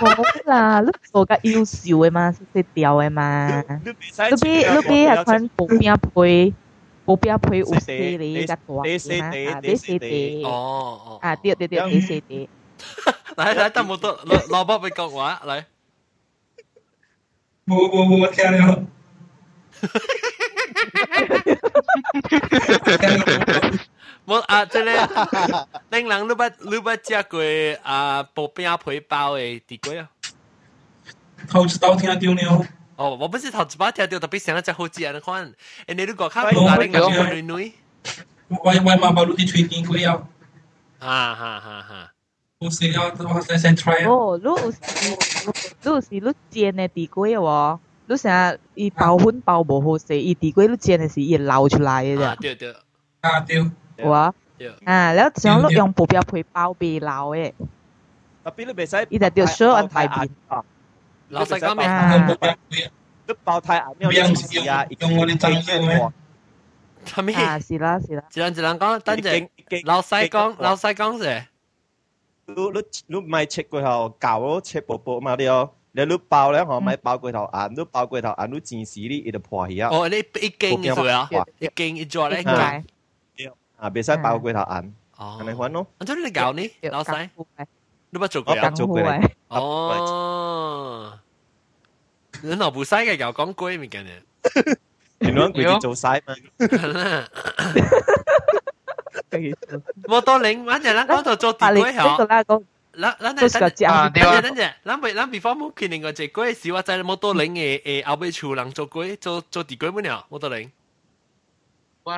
[0.00, 3.64] 冇啦，你做个优秀嘅嘛，细条嘅嘛。
[3.84, 3.92] 你
[4.40, 6.54] 比你比系款薄饼配，
[7.04, 10.46] 薄饼配有细啲嘅大嘅嘛，啲细啲。
[10.46, 10.50] 哦
[11.06, 11.18] 哦。
[11.22, 12.48] 啊，对对对，啲细啲。
[13.36, 15.64] 嚟嚟，得冇得，攞攞包俾讲话嚟。
[17.66, 18.84] 冇冇冇，我听了。
[24.24, 27.40] 我啊，真系，令人你不你不食过
[27.82, 30.08] 啊薄饼皮包嘅地龟啊？
[31.48, 32.66] 头一道听到了。
[32.96, 35.12] 哦，我不是头一包听到，特别想只好食啊！
[35.12, 35.52] 你看，
[35.86, 37.72] 诶你如果看到啊，你讲女女，
[38.48, 40.22] 我我妈妈都啲吹电龟啊！
[41.00, 42.12] 哈哈哈哈！
[42.58, 44.78] 我是要我先先 try 哦，你有时
[45.82, 47.78] 你有时你煎嘅地龟喎。
[48.06, 52.36] 你成日伊包粉包无好势，伊地龟你煎嘅时伊流出来嘅啫。
[52.40, 52.74] 对对。
[53.20, 53.70] 啊对。
[54.03, 54.33] 話
[54.85, 57.53] 啊，你一想碌用布標配包鼻佬誒，
[58.43, 60.63] 啊邊都未使，呢就叫 show 按大便啊，
[61.29, 62.89] 老實講咪，
[63.27, 66.11] 都爆太硬，因為事啊，用我哋真嘅。
[67.05, 67.35] 做咩？
[67.35, 69.49] 啊，是啦是啦，只能只能講，等陣
[69.85, 71.47] 老細講老細講先。
[72.47, 75.71] 你你你咪切過頭搞咯，切薄薄嘛啲哦。
[75.93, 79.89] 你你包咧嗬，咪包過頭硬，你包過頭硬，你戰士你就破去啊。
[79.91, 81.27] 哦，你一斤嘅數啊，
[81.59, 82.43] 一斤一隻咧。
[83.76, 85.86] 啊，别使爆过头眼，哦，系咪揾咯？
[86.00, 87.28] 咁你搞呢，老细，
[88.10, 88.70] 你不做过啊？
[88.70, 91.18] 做过嚟，哦，
[92.42, 94.10] 你老不使嘅又讲鬼咪嘅呢？
[95.20, 96.34] 原来佢做晒嘛？
[100.04, 102.26] 冇多零，反正咱讲到做地鬼嗬。
[102.92, 110.24] 咱咱咱等啊，等阵等阵，咱未咱 before 冇决定个只龟时，我知冇多零嘅诶后尾厝人做龟做做地龟乜嘢？
[110.28, 110.70] 冇多零。
[112.02, 112.12] 我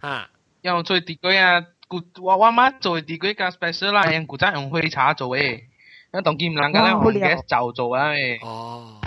[0.00, 0.30] 吓，
[0.61, 1.63] 要做滴鬼啊！
[1.87, 5.65] 古我我妈做滴鬼加 special 啦，用古仔用灰茶做诶，
[6.11, 8.39] 那董建南刚刚用嘅酒做啊诶。
[8.41, 9.01] 哦，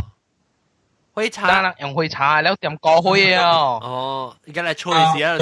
[1.14, 1.62] 灰茶。
[1.62, 3.48] 啦用灰茶，你点高灰啊？
[3.48, 5.38] 哦，而家嚟吹时啊，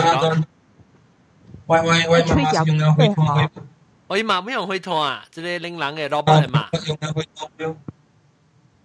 [1.66, 3.48] 喂喂喂，吹妈是用灰拖灰。
[4.09, 6.68] 我姨妈咪用灰拖啊，即系拎冷嘅老板系嘛？
[7.57, 7.77] 用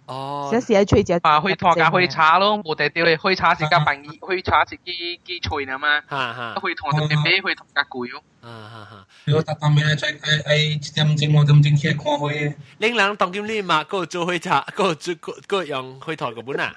[0.07, 16.73] 哦，有时喺吹只啊，灰糖加灰茶咯，冇地掉你灰茶是加扮意，灰茶是几几脆啊嘛，哈哈，灰糖就特别灰糖加贵咯，啊哈哈，如搭搭咩再诶诶一点钟我点钟起看灰，拎冷当今你嘛，个做灰茶，个做个个用灰糖个本啊，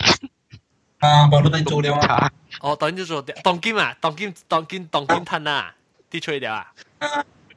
[1.01, 2.31] 啊，冇得做了啊，
[2.63, 5.75] 哦，当今做当今啊，当今当今当今吞啊，
[6.13, 6.73] 啲吹掉啊，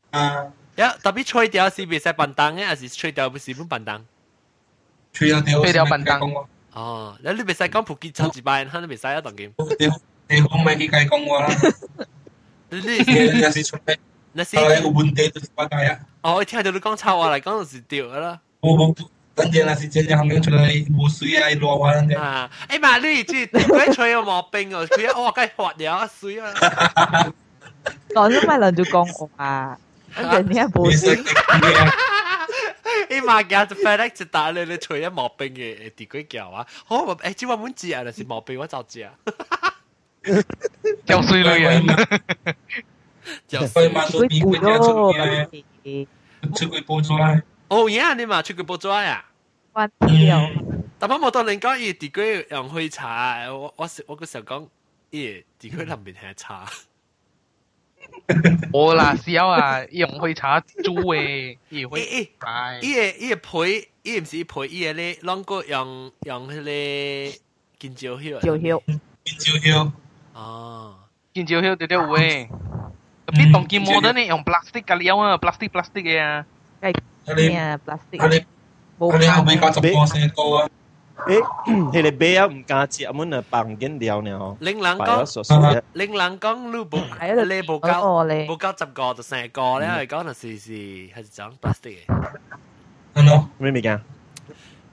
[0.10, 0.46] 啊，
[0.78, 4.04] 呀，特别吹掉是别使笨蛋嘅，还是吹掉是本笨蛋？
[5.14, 6.20] 吹掉掉，吹掉笨蛋。
[6.74, 9.52] 哦，你你未使讲普吉抽一百，肯你未使啊，当剑。
[10.32, 11.50] 你好咪去解讲我啦。
[12.70, 13.98] 你你你是出嚟，
[14.34, 16.00] 那是后来有问题就是我解啊。
[16.22, 18.40] 哦，我听到你讲臭话嚟讲就是掉啦。
[18.60, 18.96] 我我
[19.34, 22.20] 等阵那是真正行出来冇水啊，落话人哋。
[22.20, 26.54] 啊，哎妈，你即鬼吹有毛病哦，佢一我梗系滑了水啊。
[28.10, 29.76] 讲咗咪轮住讲我啊，
[30.16, 31.24] 跟住你系冇水。
[33.11, 39.13] 伊嘛驚就 FedEx 一打你你除一毛病嘅地鬼叫啊，好誒，只話滿字啊，就是毛病我就知啊，
[41.07, 41.87] 叫水女人，
[43.49, 46.07] 就所以嘛都比佢哋出嘅，
[46.57, 47.43] 出佢報咗啦。
[47.69, 49.25] 哦呀，你嘛出佢報咗啊？
[49.73, 50.51] 關掉。
[50.99, 54.69] 但係冇當你講伊地鬼用去查，我我我嗰時候講
[55.11, 56.67] 伊地鬼林面係查。
[58.72, 62.48] 我啦，小啊，用灰茶煮诶，伊会，伊个
[63.18, 67.38] 伊个皮，伊唔是皮，伊个咧，啷个用用迄个
[67.80, 68.40] 金蕉叶。
[68.40, 68.82] 蕉叶。
[69.24, 69.92] 金蕉叶。
[70.34, 70.96] 哦。
[71.34, 72.48] 金蕉叶对对有诶。
[73.30, 76.50] tapi tong kim modern ni yang plastik kali ya, plastik plastik ya.
[76.82, 76.98] Kayak
[77.38, 78.18] ya plastik.
[78.18, 78.42] Kali
[78.98, 80.66] kali aku beli kaca pos ni kau.
[81.28, 81.38] 诶，
[81.92, 84.58] 迄个马啊，唔加接，阮啊放紧料呢。
[84.62, 86.86] 令人讲，令人讲，你无
[87.46, 92.40] 你无够无够十个就成个咧，嚟讲就是是系讲 plastic 嘅。
[93.16, 94.02] ano 咩物件？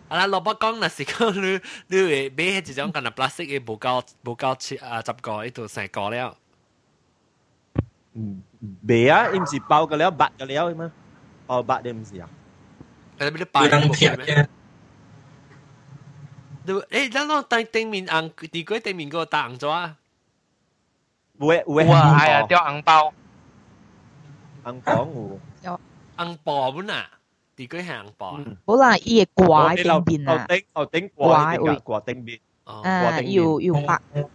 [0.09, 6.37] 啊啦，萝卜讲那是讲你你会买系一种咁嘅 plastic 嘅，无够无够切啊十个，呢度成个了。
[8.15, 8.43] 嗯，
[8.85, 10.91] 马啊，唔是包个了，白个了嘛？
[11.47, 12.29] 包白的唔是啊？
[13.21, 14.47] 诶，你白嘅。
[16.65, 16.75] 对，
[17.09, 19.97] 诶，咱攞对对面红，地龟对面嗰个大红咗啊！
[21.39, 23.13] 会会哇，系啊，掉红包，
[24.65, 25.81] 红包有有
[26.17, 27.09] 红包本啊，
[27.55, 28.45] 地龟系红包啊！
[28.67, 34.29] 好啦，伊个挂顶边啊，顶哦顶挂会挂顶边，啊，要要白要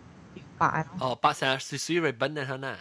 [0.58, 2.76] 白哦，白成水水 ribbon 嘅吓呐，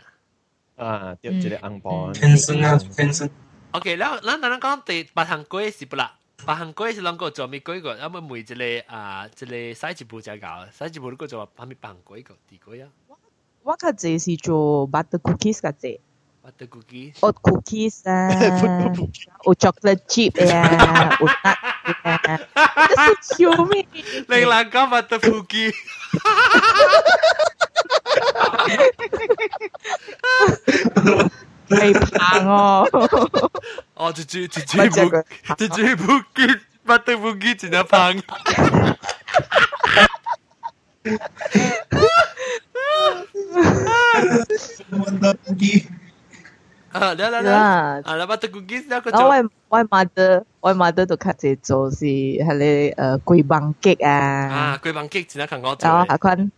[0.77, 3.29] 啊，掉一个红包，天生啊，天生。
[3.73, 6.15] OK，แล้ว咱咱讲第八行龟是不啦？
[6.46, 12.86] 啊，韩国是啷个做美国一个，要么每一个啊，一个赛季部才搞，赛季部如果做旁边韩国一个，第个呀。
[13.64, 16.00] 我个这是做 butter cookies 个这。
[16.44, 17.16] butter cookies。
[17.22, 18.30] 哦，cookies 啊。
[19.44, 20.68] 哦，chocolate chip 呀。
[21.10, 21.56] 哈哈哈
[21.94, 22.88] 哈哈哈！
[22.90, 23.88] 这是救命！
[23.94, 25.74] 你啷个 butter cookies？
[26.20, 26.70] 哈哈哈
[29.02, 29.18] 哈
[30.94, 31.32] 哈哈！
[31.69, 32.87] 系胖哦。
[33.95, 35.17] 哦，就就就就不
[35.57, 36.47] 就就不给
[36.85, 38.15] 把豆腐给真系胖。
[46.93, 47.51] 啊，嚟嚟嚟！
[47.53, 49.29] 啊，嚟把豆腐给那个做。
[49.29, 54.11] 我我 mother 我 mother 都较济做是系你诶龟棒鸡啊。
[54.11, 55.89] 啊，龟棒鸡真系看我做。
[55.89, 56.51] 然后下款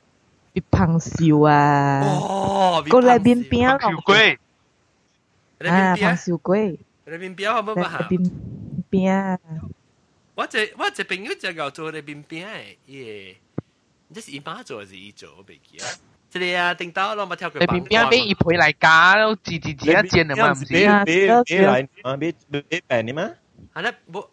[0.55, 2.01] 别胖烧啊。
[2.05, 4.39] 哦，个嚟边边烧龟。
[5.69, 6.79] 啊，胖烧龟。
[7.07, 8.09] 你边边好冇乜行？
[8.09, 8.31] 边
[8.91, 9.39] 边。
[10.35, 13.37] 我只我只朋友就搞做你边边诶，耶！
[14.15, 15.31] 这是姨妈做还是姨做？
[15.39, 15.87] 我未记啊。
[16.31, 17.61] 这里啊，顶到我冇跳过。
[17.61, 20.65] 你边边俾伊陪嚟加，都自自自一煎啊嘛，唔是？
[20.67, 23.31] 俾俾俾嚟啊，俾俾病你嘛？
[23.75, 24.27] 系啦，冇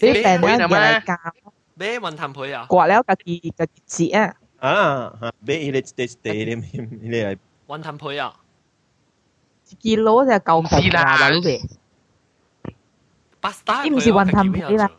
[0.00, 1.34] 俾病咧嚟加。
[1.78, 2.66] 俾云吞配啊？
[2.68, 4.34] 挂了家己家己折啊！
[4.58, 6.54] 啊，俾伊嚟地地你
[7.00, 7.38] 你嚟
[7.68, 8.34] 云吞配啊？
[9.68, 11.60] 一支攞就够红啦，话你哋。
[13.40, 14.90] pasta，伊唔是云吞皮啦，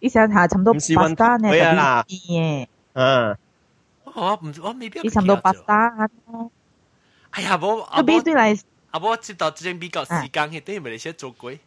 [0.00, 2.66] 伊成下差唔多 pasta 呢，系啦，嘅。
[2.94, 3.36] 啊，
[4.04, 5.00] 我唔我未必。
[5.02, 6.08] 伊差唔多 pasta
[7.30, 8.60] 哎呀，我阿边对嚟，
[8.92, 11.60] 阿我知道之前比较时间，系等于咪你先做鬼。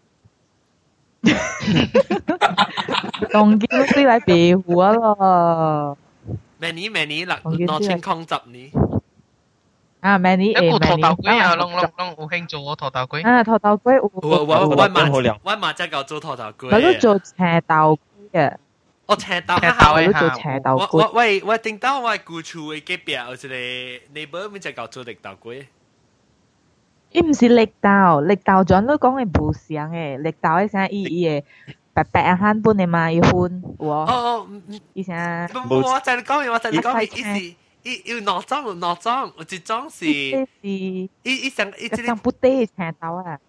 [3.31, 5.97] 当今对嚟白虎咯。
[6.61, 8.69] 明年明年六六千空十年。
[10.03, 13.21] 啊，many 一个头头龟啊，拢拢拢有兴做头头龟。
[13.27, 14.11] 啊，头头龟有。
[14.13, 16.67] 我我我马我马只够做头头龟。
[16.73, 17.99] 我都做斜豆
[18.31, 18.55] 嘅。
[19.05, 20.97] 我斜豆斜豆我都做斜豆龟。
[20.97, 25.65] 我喂我听到我姑厝嘅隔壁有一个 neighbor 咪只够做绿豆龟。
[27.11, 27.89] 伊毋是绿豆，
[28.21, 31.43] 绿豆全都讲嘅无相嘅，绿豆迄啥伊伊嘅
[31.93, 34.05] 白白啊汉本嘅嘛，伊分我。
[34.05, 34.47] 哦，
[34.93, 35.49] 伊啥？
[35.69, 37.55] 我我再讲，我再讲，伊是。
[37.83, 40.05] 伊有两种，有两种，有一种是，
[40.61, 43.39] 伊伊上伊即个不得青豆啊。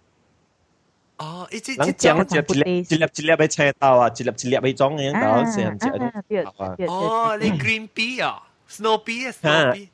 [1.19, 6.87] 哦，伊即即种一粒一粒一粒嘅青豆啊，一粒一粒嘅种嘅豆成只。
[6.87, 9.89] 哦，你 green pea 啊，snow pea 啊，snow pea。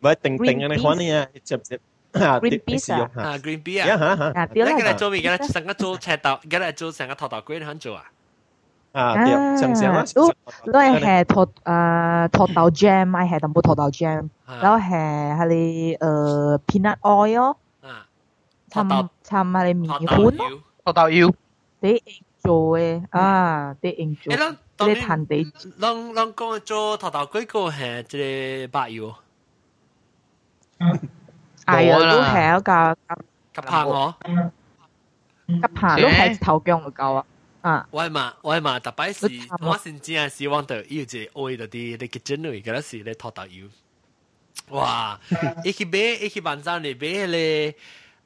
[0.00, 1.80] 唔定定嘅你看呢啊，一只只。
[2.12, 5.20] green pea 啊，green pea 啊，啊，你今日做咩？
[5.20, 8.04] 今日成个做青豆，今日做成个头头龟，你肯做啊？
[8.92, 10.04] 啊，对，正常啊。
[10.14, 10.28] 都
[10.72, 17.56] 都系系土诶土豆 jam，系系淡薄土豆 jam，然后系系你诶 peanut oil，
[18.70, 21.34] 参参系你米粉咯，土豆油，
[21.80, 22.00] 啲
[22.38, 24.32] 做嘅啊，啲应做，
[24.86, 25.44] 啲弹地。
[25.80, 29.14] 啷啷讲做土豆龟个系即个白油。
[31.66, 32.96] 系啊，都系一个
[33.54, 34.14] 急棒嗬，
[35.46, 37.24] 急棒都系头姜就够啊。
[37.62, 37.88] 啊！
[37.90, 43.66] 我嘛我嘛，特别是我先真系希望到有一个爱到啲你嘅真类，嗰阵时咧拖豆油，
[44.68, 45.18] 哇！
[45.64, 47.74] 一去买一去网站嚟买咧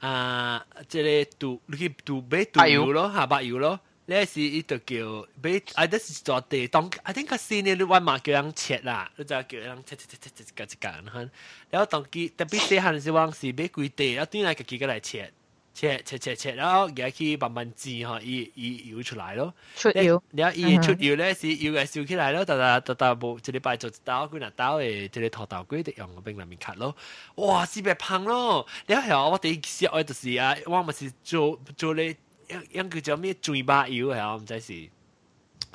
[0.01, 3.78] 啊，即系杜你去杜买杜油咯，下白油咯。
[4.07, 11.30] 呢是一就叫买，啊，这是做地当，I think 个先呢，你揾嘛叫人切啦，你就叫人切切切切切一间吓，
[11.70, 15.32] 然后当佢特别细汉时往是买几地，然后转来个几个来切。
[15.74, 19.55] 切切切切，然后而家去慢慢煎嗬，伊伊摇出来咯。
[19.76, 26.97] 出油，然后伊出油咧是油嘅烧起来咯，但系但系冇一礼拜做一刀，几廿刀嘅，即系土豆龟的用个冰里面卡咯。
[27.36, 28.66] 哇，是别胖咯！
[28.86, 32.16] 然后系我第一时爱就是啊，我咪是做做咧，
[32.49, 34.89] 样样叫做咩嘴巴油系啊，唔知是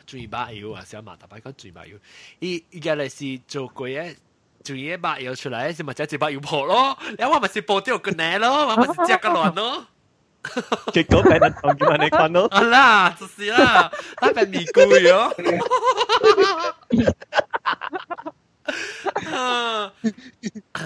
[0.05, 1.97] 嘴巴油啊，小马大摆讲嘴巴油。
[2.39, 4.17] 伊伊家嚟是做过嘅。
[4.64, 6.96] 做嘢白油出嚟，先咪就一把油破咯。
[7.16, 9.86] 你話咪是破掉個奶咯，我咪是夾個卵咯。
[10.92, 12.46] 結果俾人同叫你看咯。
[12.52, 13.90] 啊啦，就是啦，
[14.22, 15.34] 那邊咪貴哦。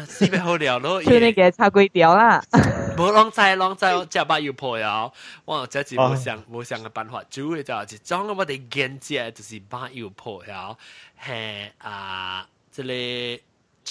[0.08, 1.02] 是咪好聊咯？
[1.04, 2.42] 做你嘅炒粿條啦。
[2.96, 5.12] 冇浪仔浪仔，只把油破了。
[5.44, 10.76] 我這是冇想冇想嘅辦法，主要就係將我哋現在就是把油破了，
[11.22, 13.40] 係啊，這裡。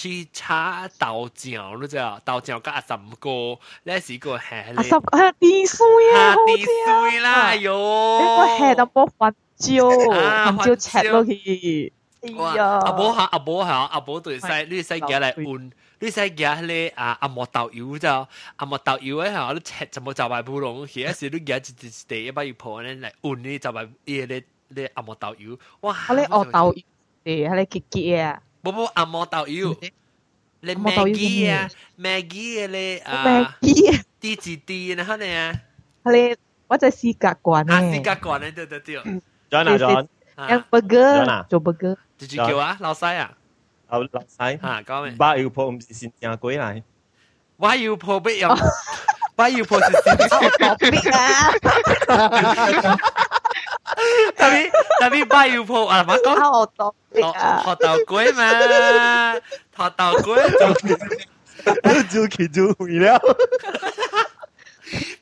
[0.01, 2.21] 去炒豆酱，你知啊？
[2.23, 8.19] 豆酱加十五个，呢时个系你十啊啲水啊，啲水啦，哟！
[8.21, 11.91] 呢个系得波粉椒，粉椒切落去。
[12.21, 12.79] 哎呀！
[12.83, 18.07] 阿婆下阿婆下阿婆对细，你细嘅嚟换，你细嘅咧啊阿莫豆油就
[18.57, 25.95] 阿莫豆油咧吓，你切就冇就埋布隆，而家时你嘅一一地一把要破咧嚟换呢就埋嘢咧咧阿莫豆油，哇！
[26.09, 26.83] 你学豆油，
[27.23, 28.41] 系你结结啊！
[28.63, 29.75] 冇冇阿莫豆油。
[30.59, 31.69] 你 Maggie 啊，
[31.99, 35.53] Maggie 你啊，Maggie 啲字啲然后呢啊，
[36.11, 36.35] 你
[36.67, 38.95] 我在试格惯啊，试格惯咧，对对对。
[39.49, 40.07] John 啊，John，
[40.49, 41.95] 有 burger，做 burger。
[42.17, 43.37] 直接叫啊，老细啊，
[43.89, 44.07] 老老
[44.37, 45.11] 细吓讲咩？
[45.17, 46.81] 把油破唔是先正鬼嚟，
[47.57, 48.51] 把油破不用，
[49.35, 50.17] 把油破是先
[50.57, 51.51] 正鬼啊。
[54.35, 58.39] tapi tapi bayu po à mà có học豆学豆龟嘛，
[59.75, 60.27] 学豆龟
[62.09, 63.19] 就去就会了。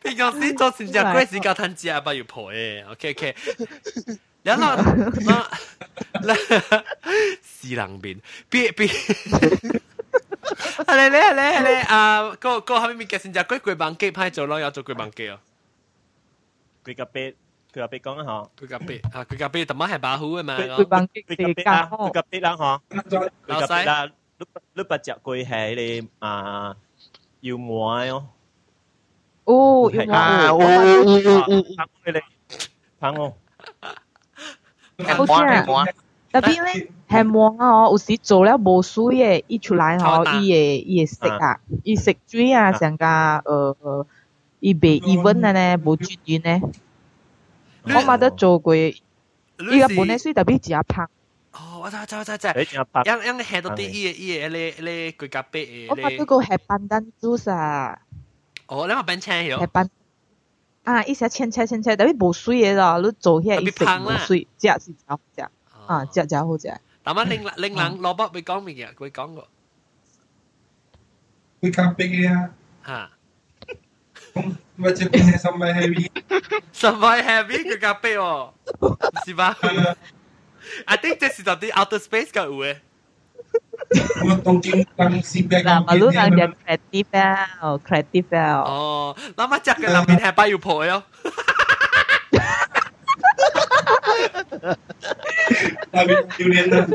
[0.01, 2.91] 平常时做成只龟是教摊子啊，不要破诶。
[2.91, 3.35] OK OK，
[4.43, 4.75] 然后
[5.25, 5.49] 那
[6.21, 6.35] 那
[7.41, 9.81] 是人面，别别。
[10.85, 12.35] 系咧咧咧咧啊！
[12.39, 15.39] 个个后面嘅成只龟龟棒机派做咯，有做龟棒机啊。
[16.83, 17.33] 龟甲贝。
[17.73, 23.01] 佢话俾讲啊嗬，佢夹俾啊，佢夹俾特乜系把虎嘅嘛，佢bằng cái 佢夹俾啦，佢夹俾啦嗬，佢
[23.61, 24.07] 夹俾啦，
[24.39, 24.45] 碌
[24.75, 26.75] 碌八只龟系你啊
[27.41, 28.27] 要摸咯，
[29.43, 31.63] 哦要摸啊，哦哦哦，
[32.03, 32.19] 拍你
[32.99, 33.37] 拍我，
[35.17, 35.85] 好似啊，
[36.31, 44.07] 特别咧系摸啊，有时做了无水嘅，伊出来嗬，伊嘅伊嘅色啊，伊色水啊，成个呃，
[44.61, 46.61] 伊袂 even 嘅咧，无均匀咧。
[47.84, 48.92] 我冇得做过，依
[49.78, 51.06] 家本嚟水特別只拍。
[51.52, 52.48] 哦，我知我知我知知，
[53.04, 57.98] 因因你下到啲依嘢依嘢咧咧佢夾啤我發嗰個係班丹 juice 啊。
[58.66, 59.90] 哦，你話班青係班
[60.84, 65.42] 啊，一下青青青青，特別冇水嘅咯，你做起來一食冇水，食是真好食，
[65.86, 66.80] 啊食真好食。
[67.02, 68.96] 但係另另人蘿蔔會講咩嘅？
[68.98, 69.48] 會講個。
[71.60, 72.50] 會咖啡嘅啊。
[72.86, 73.10] 嚇。
[74.78, 74.92] Vai
[75.62, 76.08] que heavy.
[77.22, 77.58] heavy?
[80.86, 82.78] I think this is something outer space ka uwe.
[85.66, 88.62] Lah, malu nang dia kreatif ya, oh kreatif ya.
[88.62, 90.46] Oh, lama cak ke hebat.
[95.90, 96.14] Tapi
[96.70, 96.86] lah.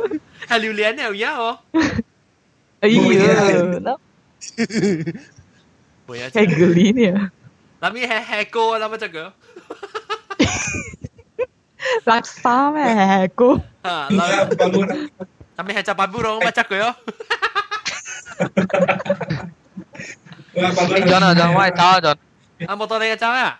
[1.12, 1.60] Ya oh.
[6.08, 7.18] Kayak geli nih ya.
[7.82, 9.14] Tapi heko apa cek
[12.06, 13.62] Laksa meh heko.
[15.56, 16.89] Tapi heca paburong macak yo.
[21.06, 22.18] John John wai tao John.
[22.68, 23.60] À một tuần này cháu à?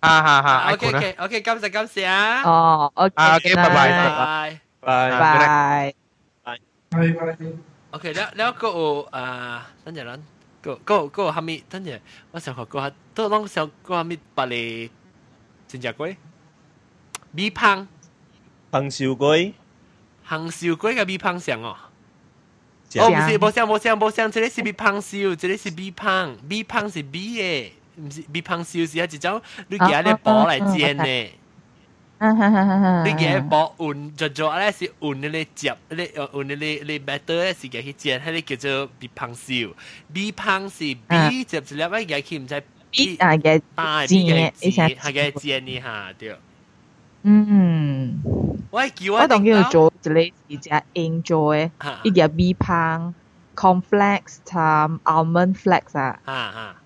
[0.00, 0.54] À ha ha.
[0.70, 2.42] Ok ok ok cảm ơn cảm ơn à.
[2.44, 3.14] Ờ ok.
[3.14, 3.90] À, ok bye bye.
[3.90, 4.58] Bye.
[4.82, 5.10] Bye.
[5.10, 5.92] Bye.
[6.44, 6.56] Bye.
[6.94, 7.52] Bye.
[7.90, 10.20] Ok đó đó cô à, xin chào anh.
[10.62, 12.00] 哥哥哥，哈米真的，
[12.30, 14.88] 我想课哥哈都拢想哥哈米把你，
[15.66, 16.16] 真假鬼，
[17.32, 17.88] 米胖
[18.70, 19.54] 胖瘦鬼，
[20.24, 21.76] 胖瘦鬼个米胖上哦，
[22.94, 31.41] 哦，不是，不是，不是，不是，这里是米胖瘦，这里是米胖，米胖是米诶，不是米胖瘦是啊，一种你家的薄来煎呢。
[32.22, 39.52] 你嘅冇運，就做咧是運嗰啲接，你運嗰啲你 better 咧是嘅去接，喺你叫做 B 胖少
[40.12, 42.62] ，B 胖是 B 接住咧，喂嘅佢唔使
[42.92, 43.60] B 啊嘅
[44.06, 46.36] 尖，係嘅尖呢下對。
[47.24, 48.20] 嗯，
[48.70, 51.70] 我叫我當叫做一類是只 enjoy，
[52.04, 53.12] 一隻 B 胖
[53.56, 56.20] complex 同 almond flex 啊。
[56.24, 56.76] 啊啊。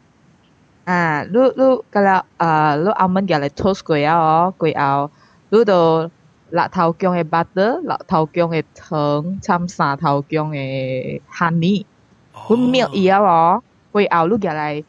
[0.84, 5.10] 啊，如如個了，呃，如 almond 嘅嚟 toast 佢啊，佢啊。
[5.50, 6.10] 你就
[6.50, 11.84] 辣頭薑嘅 butter，辣頭薑嘅糖，參三頭薑嘅 honey，
[12.34, 14.84] 佢 milk 伊啊喎，佢後你入嚟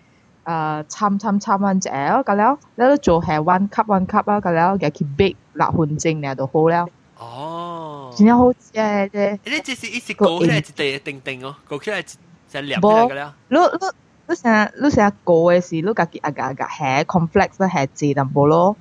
[0.45, 6.87] 誒參參參完之後，咁了，你做係 one cup one cup 啊，咁了入去 bake 六分鐘咧就好了。
[7.19, 9.39] 哦，真係好食啫！
[9.43, 13.35] 你這是一時過起來一地定定哦，過起來就黏起來嘅了。
[13.49, 13.87] 你你
[14.29, 18.75] 你成你成過嘅時，你家己阿家家係 complex 咧係字淡薄咯。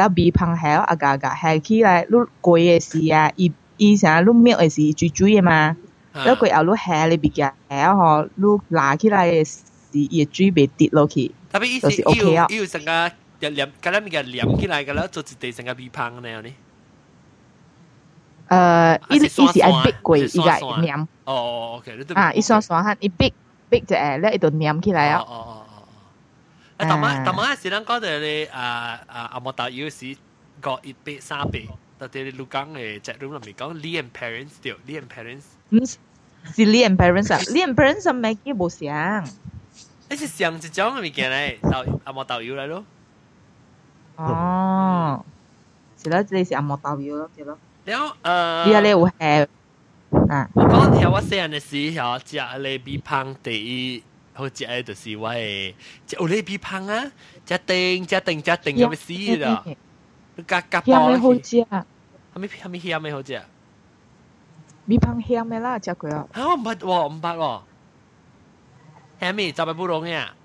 [0.00, 5.76] 啊味芳还要阿嘎嘎，还起来你贵的是啊，伊伊啥你 milk 的是水水的嘛，
[6.12, 9.58] 你贵后你下你别个下吼，你拿起来的是
[9.92, 11.30] 伊的水袂滴落去，
[11.80, 12.46] 就是 OK 啊。
[12.48, 16.50] 要成个黏，噶咱咪个黏起来噶啦，做一地成个味芳那样呢。
[18.48, 21.08] 呃，伊伊是爱逼贵，伊个黏。
[21.24, 23.32] 哦，OK，啊，伊酸酸哈，伊逼
[23.68, 25.20] 逼只诶，咧伊度黏起来啊。
[25.20, 25.59] 哦哦。
[26.80, 30.16] 啊，淡仔淡仔嗰時，咱講到你啊啊阿莫達有時
[30.60, 31.60] 各一百三百，
[31.98, 35.42] 特別你錄講嘅 chat room 入面講你 and parents 掉，你 and parents。
[35.70, 35.98] 唔是
[36.64, 39.24] 你 and parents 啊，你 and parents 係咪叫冇想？
[40.08, 42.84] 你是想一種嘅物件咧，導阿莫導遊嚟咯。
[44.16, 45.24] 哦，
[46.02, 47.58] 是啦，你是阿莫導遊咯，對咯。
[47.84, 49.46] 然後呃，你阿咧有係
[50.30, 50.48] 啊？
[50.54, 53.62] 我講條我細人嘅時候，食阿咧米香第
[53.94, 54.02] 一。
[54.39, 55.73] 好食嘅就是我诶，
[56.07, 57.03] 食有你比胖啊，
[57.45, 59.63] 食定食定食定咁样死啦，
[60.35, 61.11] 你夹夹包。
[61.11, 61.85] 香好食啊！
[62.35, 63.41] 系咪系咪香咩好食？
[64.85, 65.79] 米胖香咩啦？
[65.79, 66.27] 食过啊？
[66.35, 67.61] 吓我唔捌喎，唔捌喎。
[69.21, 69.51] 香咩？
[69.53, 70.35] 就系不容易啊！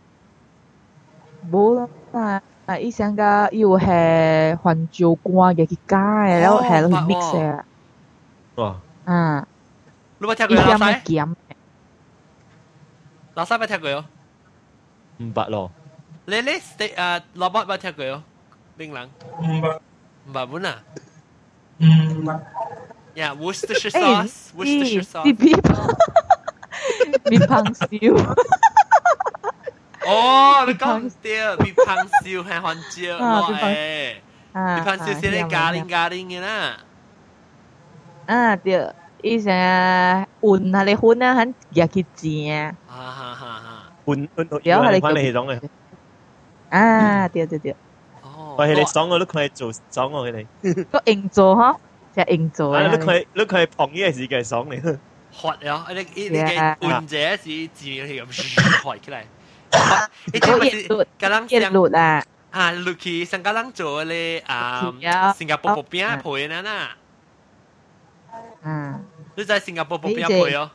[1.50, 1.74] 冇
[2.12, 2.78] 啦，啊！
[2.78, 7.62] 以前个要系番椒干嘅去加嘅，然后系落去 mix 嘅。
[8.54, 8.76] 哇！
[9.06, 9.48] 啊！
[10.18, 11.00] 你冇听过老细？
[13.35, 14.03] 老三冇听过哟，
[15.17, 15.69] 唔八咯。
[16.25, 16.51] 你你
[16.95, 18.23] 诶，老八冇听过哟，
[18.77, 19.07] 槟榔。
[19.41, 19.69] 唔八，
[20.25, 20.75] 唔八本呐。
[21.79, 22.39] 唔八。
[23.15, 25.35] 呀，我是十 Worcestershire sauce.
[39.25, 42.75] 以前換啊，你換啊，肯日結字啊。
[42.87, 43.91] 啊啊啊！
[44.05, 45.61] 換換到要換翻你種嘅。
[46.69, 47.27] 啊！
[47.29, 47.75] 對對對。
[48.21, 48.55] 哦。
[48.59, 50.85] 喂，你爽我都佢做爽我佢哋。
[50.91, 51.75] 都硬做呵，
[52.15, 52.77] 就硬做。
[52.77, 54.79] 係都佢都佢係旁呢個字嘅爽你。
[55.33, 55.87] 喝啊！
[55.89, 59.23] 你你你嘅換者字字係咁喝起嚟。
[60.31, 62.23] 你做熱熱熱熱啊！
[62.51, 64.93] 啊，落去新加坡做咧啊，
[65.35, 66.95] 新加坡嗰邊陪人啊。
[68.61, 69.03] 嗯。
[69.36, 70.70] 你在新加坡旁边陪哦。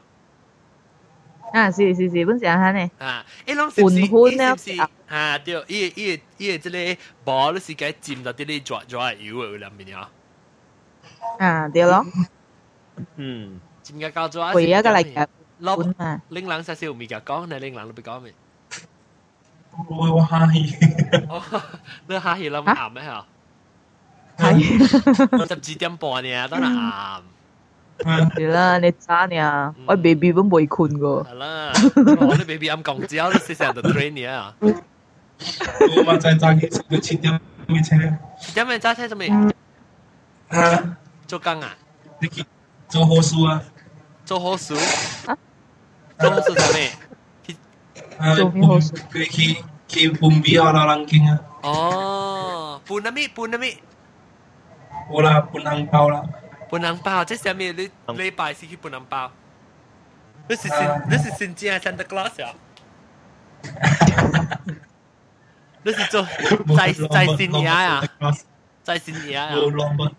[1.53, 2.91] 啊，是是是，本时候呢。
[2.99, 10.09] 啊，一拢是是是是啊，对，伊伊伊即个包你是该浸到啲你抓抓油嘅里面啊。
[11.39, 12.05] 啊，对咯。
[13.15, 13.59] 嗯。
[13.83, 14.51] 浸个搞抓。
[14.51, 15.27] 会啊，个嚟嘅。
[15.61, 15.93] 攞
[16.29, 18.33] 领冷少少物件讲，你领冷都别讲咩？
[19.89, 20.73] 我我哈气，
[22.07, 23.25] 你哈气谂啱咩吓？
[24.37, 27.21] 系十二点半呢，当然啱。
[27.99, 29.73] 系啦，你渣呢？
[29.87, 31.25] 我 baby 都未困过。
[31.25, 34.53] 系啦，我啲 baby 啱讲之后，四成就 train 呢啊。
[34.61, 37.95] 我嘛在揸嘅时候七点嘅车。
[38.39, 39.29] 七点嘅揸车做咩？
[40.49, 40.97] 啊，
[41.27, 41.75] 做工啊？
[42.19, 42.45] 你去
[42.87, 43.61] 做好事啊？
[44.25, 44.73] 做好事？
[46.19, 46.91] 做好事做咩？
[48.35, 48.91] 做咩好事？
[49.11, 51.39] 佢去去半比下啦，人经啊。
[51.63, 53.27] 哦，半啊咩？
[53.33, 53.77] 半啊咩？
[55.09, 56.23] 我啦，半红包啦。
[56.69, 57.71] 半红包即系咩？
[57.71, 59.31] 你礼拜是去半红包？
[60.47, 60.77] 你是新
[61.09, 62.53] 你是新疆 Santa Claus 啊？
[65.83, 66.21] 你是做
[66.77, 68.03] 在在新野啊？
[68.83, 69.49] 在新野啊？
[69.55, 70.11] 我萝卜，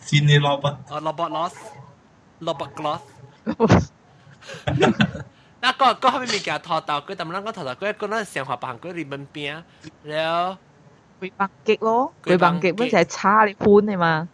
[0.00, 0.76] 新嘅萝卜。
[0.88, 1.54] 哦，萝卜 loss，
[2.40, 3.00] 萝卜 gloss。
[5.60, 9.62] 那个个后面物件拖到，佢抌啷个拖到，佢个那想法办佢日本边，
[10.04, 10.56] 然后
[11.20, 14.28] 佢白极咯，佢白极本就系叉你宽嘅嘛。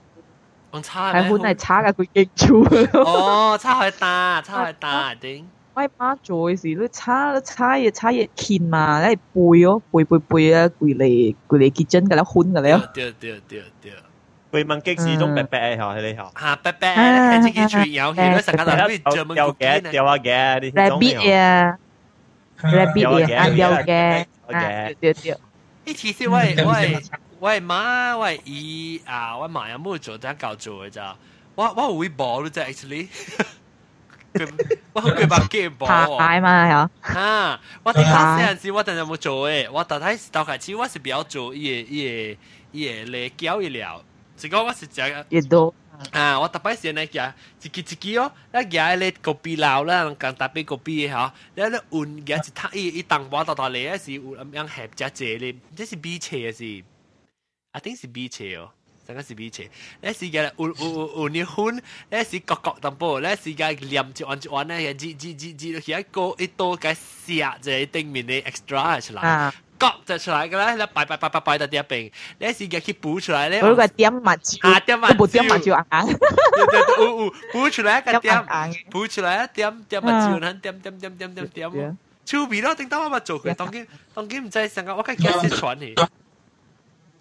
[0.73, 2.65] 用叉系宽系叉嘅，佢极粗。
[2.99, 5.45] 哦，叉系大，叉系大顶。
[5.75, 12.91] 我妈做嘅时，你叉你叉嘢叉嘢钳嘛，你背哦，背背背啊，攰嚟攰嚟结真嘅啦，宽嘅了。
[12.95, 13.93] 对对对对。
[14.53, 16.31] 佢问激是种白白嘅吓，系你吓。
[16.41, 21.79] 吓白白，系自己吹有气，你成日谂住做乜有嘅，有啊嘅，你 rabbit 啊，
[22.63, 25.33] rabbit 啊，有嘅，对对对。
[25.87, 26.73] 呢其实我我
[27.41, 31.17] 我妈我姨啊，我妈有冇做得够做嘅咋？
[31.55, 33.09] 我我会播咯，啫 actually。
[34.93, 35.87] 我佢把机播。
[35.87, 39.71] 拍嘛系啊，我啲嗰阵时我哋有冇做诶？
[39.71, 42.41] 我大体到开始我是比较做伊个伊个
[42.73, 44.03] 伊个嚟胶一料。
[44.37, 45.73] 是讲我是食亦都
[46.11, 47.33] 啊，我特别是呢嘅，
[47.63, 47.83] 一支一
[48.13, 56.85] 支哦，那嘅咧个鼻流啦，讲特别个鼻吓，你咧换嘅一摊一一档包到到嚟是有咁样合只只咧，这是比切嘅是
[57.79, 58.71] ，I think 是比切哦。
[59.07, 59.69] 整个是比切，
[60.01, 61.79] 你是嘅有有有有你款，
[62.11, 69.53] 你是角角淡薄，你是嘅黏一弯一弯咧，挤挤挤挤落去一个一多嘅写就系顶面嘅 extra 出来。
[69.77, 73.63] 割就出嚟嘅啦，你摆摆摆摆摆到啲边，你一时嘅去补出嚟咧。
[73.63, 76.07] 嗰个点物照，啊点物照，冇点物照硬。
[76.07, 78.47] 对对对，有有补出嚟一个点，
[78.91, 81.99] 补出嚟一点点物照，嗱点点点点点点。
[82.25, 86.09] 超味咯，顶到我咪做佢，当然当然唔知成个我梗系几时传嚟。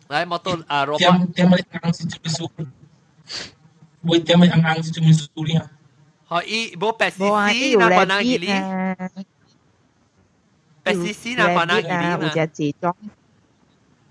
[0.10, 2.52] 来，冇到啊，罗点点咪硬是做咩数？
[4.08, 5.62] 会点咪硬硬是做咩数咧？
[6.28, 8.48] 可以冇白丝丝，那可能几哩？
[10.84, 12.18] 白丝丝那可能几哩嘛？
[12.18, 12.96] 或者自装。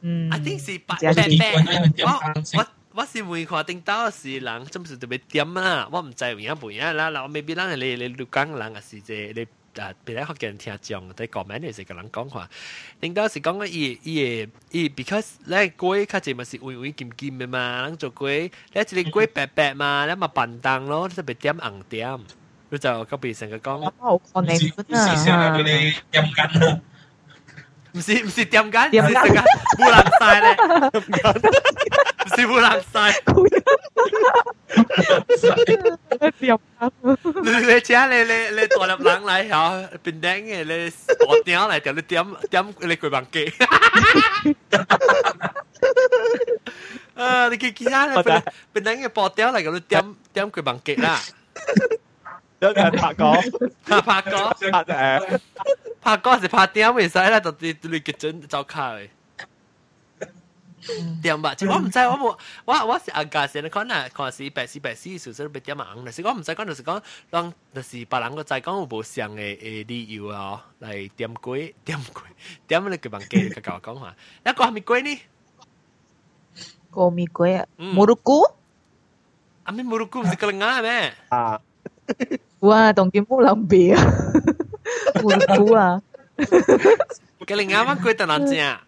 [0.01, 0.31] 嗯。
[0.31, 2.05] I think 是白白白。
[2.05, 5.89] 我我我是每看顶到是人，真是特别点啦。
[5.91, 9.47] 我唔知有影唔影啦，嗱我未必人你你录讲人啊是即你。
[9.79, 11.75] 啊，别咧学人听讲，喺讲咩嚟？
[11.75, 12.49] 是个人讲话，
[13.01, 22.21] 顶到是讲个伊伊伊，because 咧龟较济咪是微微金金嘅嘛，人做龟，咧一个龟白白嘛，咧咪笨蛋咯，特别点红点，
[22.71, 23.93] 佢就个别成个讲。
[23.99, 25.57] 好可能啊！
[25.57, 26.81] 点紧啊！
[27.95, 30.57] 唔是唔是点紧，点紧乌兰晒咧，
[32.27, 33.21] 唔是乌兰晒。
[36.41, 36.53] 点
[37.43, 40.93] 你你请你你你大粒人嚟吓，变顶嘅你
[41.27, 43.53] 薄点嚟就你点点你佢bằng机。
[47.15, 47.49] 啊！
[47.51, 48.43] 你见其他你变
[48.73, 51.21] 变顶嘅薄点嚟咁你点点佢bằng机啦。
[52.61, 53.35] 有人拍过，
[53.85, 55.39] 拍拍过，拍诶，
[56.01, 59.09] 拍过是拍点未使啦，就你你嘅准走开。
[61.23, 67.01] 点吧，我唔知我冇我我是阿家先，你看啊，看是白丝白丝，少少被点硬，但是我唔知讲，就是讲，
[67.31, 72.23] 让就是别人个在讲有无相嘅诶理由啊，嚟点鬼点鬼
[72.67, 75.21] 点你佢问记个教讲话，一个系咪鬼呢？
[76.91, 78.43] 个咪鬼啊，冇得估？
[79.63, 81.15] 啊咪冇得估，唔是个人啱咩？
[81.29, 81.61] 啊！
[82.59, 84.03] 哇，当见冇谂别啊，
[85.15, 86.03] 冇得估啊！
[87.47, 88.59] 个人啱乜鬼得难正？
[88.59, 88.85] 啊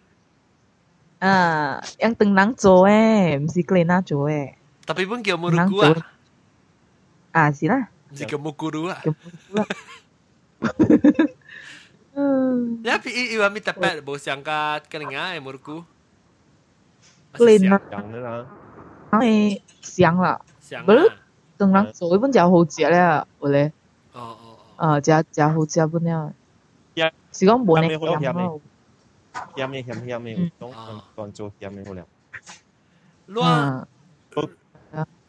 [1.20, 4.56] Ah, yang tenang nang eh, mesti klena eh.
[4.88, 5.92] Tapi pun kau muru gua.
[7.28, 7.92] Ah, sila.
[8.08, 8.96] Jika mau kurua.
[12.80, 15.84] Tapi ya, iwa mi tepat bos angkat kelinga ya murku.
[17.36, 17.76] Klena.
[19.12, 20.40] Ah, eh, siang lah.
[20.64, 21.04] Siang lah.
[21.04, 21.28] Siang lah.
[21.60, 23.68] Tenang nang pun jauh jia lah, boleh.
[24.16, 24.80] Oh, oh oh.
[24.80, 26.32] Ah, jauh jauh hou jia pun ya.
[26.96, 27.12] Ya.
[27.28, 27.92] Si boleh.
[29.33, 30.05] 是讲冇呢香咯。
[30.05, 30.71] 咸嘅咸咸嘅，当
[31.15, 32.07] 当做咸嘅好了。
[33.27, 33.85] 乱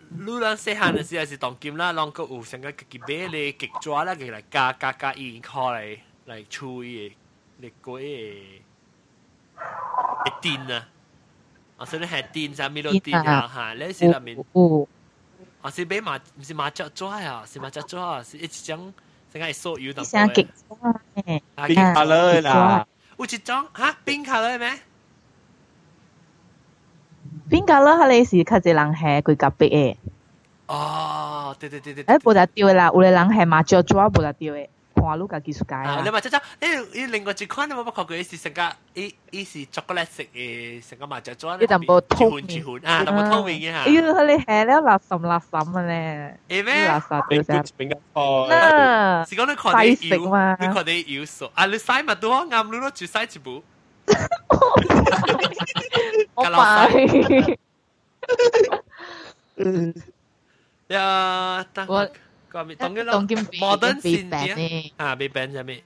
[0.09, 5.99] 你人细汉的时候是当金啦，啷个有成个自己买咧鸡爪啦，佢来加加加一块嚟
[6.29, 7.13] 嚟吹嘅，
[7.61, 8.05] 嚟过嘅
[10.25, 10.89] 一丁啊，
[11.79, 18.23] 我说你系丁上面都丁啊，吓，你是入面，我是买麻唔是麻雀爪啊，是麻雀爪啊，
[23.21, 23.87] 是一张成个所有的。
[23.87, 24.71] 成鸡爪诶，冰卡乐啦，有一张吓冰卡乐咩？
[27.51, 28.09] 边个咯？
[28.09, 29.97] 你是较济人系佢隔壁嘅。
[30.67, 32.05] 哦，对对对对。
[32.05, 36.01] 诶，无得掉啦，有个人系麻雀抓无得掉嘅， 看你家技术界啊。
[36.05, 38.17] 你麻雀抓，诶，你另外一款你冇冇看过？
[38.23, 41.57] 是成个，伊伊是巧克力色嘅，成个麻雀抓。
[41.59, 43.85] 你淡薄透明，一款啊，淡薄透明嘅吓。
[43.85, 46.39] 咦，你系咧垃圾垃圾嘅咧？
[46.49, 46.89] 诶咩？
[46.89, 47.69] 垃圾嘅啫。
[47.79, 48.51] 边个错？
[48.51, 50.17] 嗱，是讲你看你油，
[50.59, 53.63] 你看你油数，啊，你洗咪多啱，你攞住洗一部。
[56.35, 56.91] 我拜。
[59.57, 59.95] 嗯。
[60.89, 61.87] 呀，当
[62.53, 65.83] 我讲咪当嘅咯，modern 先啲啊，被 ban 咗咩？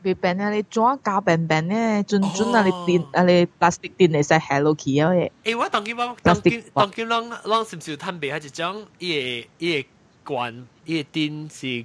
[0.00, 0.50] 被 ban 啊！
[0.50, 2.62] 你装胶 ban ban 咧，准准啊！
[2.64, 3.22] 你电啊！
[3.24, 5.30] 你 plastic 电嚟使 Hello Kitty 嘅。
[5.44, 9.88] 诶，我当佢我当佢当佢啷啷是唔是摊俾系一张伊个伊个
[10.34, 11.84] 罐伊个电是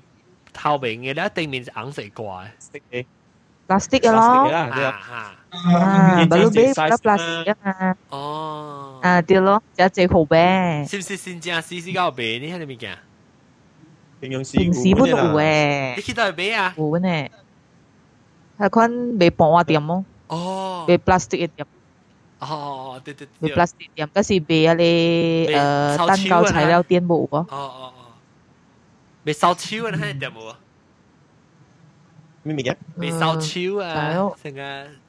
[0.53, 2.45] 透明嘅，咧顶面是红色挂
[2.91, 3.05] 嘅。
[3.67, 4.19] plastic 嘅咯，
[4.51, 5.35] 啊，
[6.29, 12.95] baru beli plastic 啊，哦，啊对咯，只只好呗，是唔是新疆试试搞俾你喺里面嘅？
[14.21, 16.73] 平常时平时本都有诶，你去到去买啊？
[16.77, 17.29] 有呢，
[18.57, 21.67] 系款卖半瓦店咯，哦，卖 plastic 嘅店。
[22.39, 25.55] 哦，对对对，卖 plastic 店，嗰时卖嗰啲
[25.97, 27.45] 诶蛋糕材料店冇啊。
[27.49, 28.03] 哦哦哦，
[29.25, 30.59] 卖烧超啊，喺店冇啊。
[32.43, 32.77] 咩物件？
[32.97, 34.85] 未烧超啊，成个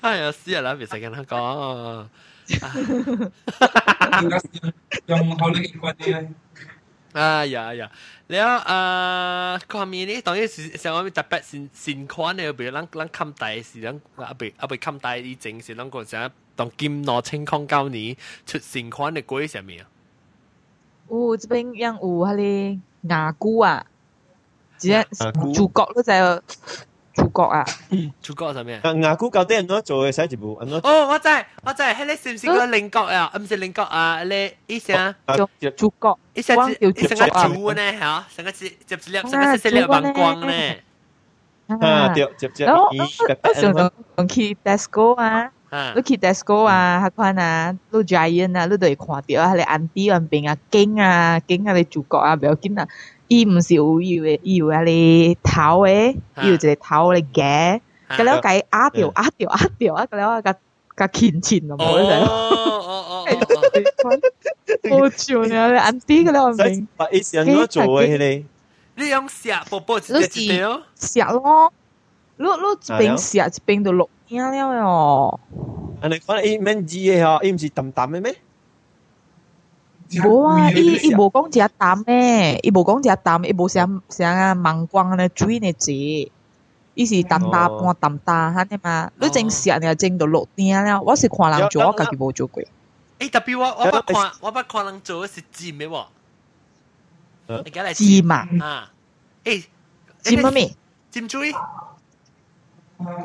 [0.00, 2.08] 哎呀，私人諗其實咁樣講，
[5.06, 6.34] 用好啲觀點。
[7.12, 7.90] 哎呀哎呀，
[8.28, 18.14] 了啊，講面呢，當然是像我們特別新新款的，比如咱咱看待是咱啊被啊被看待以前是咱講啥，當今年清康九年
[18.46, 19.86] 出新款的鬼什麼啊？
[21.10, 22.36] 有這邊樣有迄
[22.76, 23.84] 個牙菇啊，
[24.76, 25.02] 即個
[25.54, 26.42] 主角都在。
[27.17, 27.63] 主角啊，
[28.23, 28.91] 主角系咩啊？
[28.95, 30.11] 牙菇到底安怎做嘅？
[30.11, 30.77] 写一部安怎？
[30.79, 31.27] 哦，我知
[31.63, 33.31] 我知，迄个是唔是个菱角啊？
[33.39, 35.13] 唔是菱角啊，你以前
[35.77, 40.53] 主角，一下子一成个竹呢吓，成个是接一粒，成个是一粒阳光呢。
[41.67, 42.65] 啊，对，接接。
[42.65, 45.51] 然后我想讲讲去 Tesco 啊。
[45.95, 52.87] 你去 Tesco 啊，迄款啊，你 Giant 啊，你都会看到啊，迄个 auntie 嗰边啊，景啊，景啊，你主角啊，唔要紧啊。
[53.27, 57.79] 伊毋是有有诶，伊有啊哩头诶，伊有一个头咧夹，
[58.09, 60.55] 咁了解压掉压掉压掉啊，咁了甲
[60.95, 62.09] 甲轻轻咯，冇咧。
[62.11, 63.25] 哦哦哦，
[64.89, 66.87] 好笑呢，你安啲嘅啦，明。
[66.97, 68.43] 把以前我做嘅咧，
[68.95, 71.71] 你用石波波一只一只咯，石咯，
[72.37, 75.39] 你你一边石一边就录影了哟。
[76.01, 78.35] 安尼讲伊免字嘅嗬，伊毋是淡淡嘅咩？
[80.23, 89.11] 无啊，伊伊无讲食淡诶，伊无讲食淡，伊无啥啥芒光咧水呢字，伊是淡淡半淡淡吓啲嘛。
[89.19, 92.61] 你整食你又整到落定了，我是看人做，我家己无做过。
[93.19, 96.05] 诶，特别我我捌看我捌看人做是尖嘅喎，
[97.47, 98.47] 你讲嚟尖嘛？
[98.63, 98.91] 啊，
[99.43, 99.63] 诶，
[100.21, 100.75] 尖乜咩？
[101.09, 101.51] 尖水。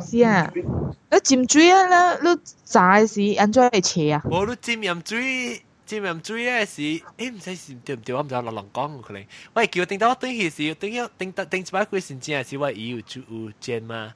[0.00, 4.22] 是啊，你尖水啊，你你炸时安怎会切啊？
[4.24, 5.62] 无你尖盐水。
[5.86, 7.02] 尖盐水咧是，诶
[7.32, 8.14] 唔使是对唔对？
[8.14, 9.24] 我唔知我乱讲可能。
[9.54, 14.12] 喂，叫我顶到我对起是顶要顶到顶一摆佢先正系是我伊有煮有煎嘛？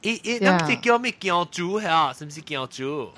[0.00, 3.08] 伊伊谂是叫咩姜猪系是唔是姜猪？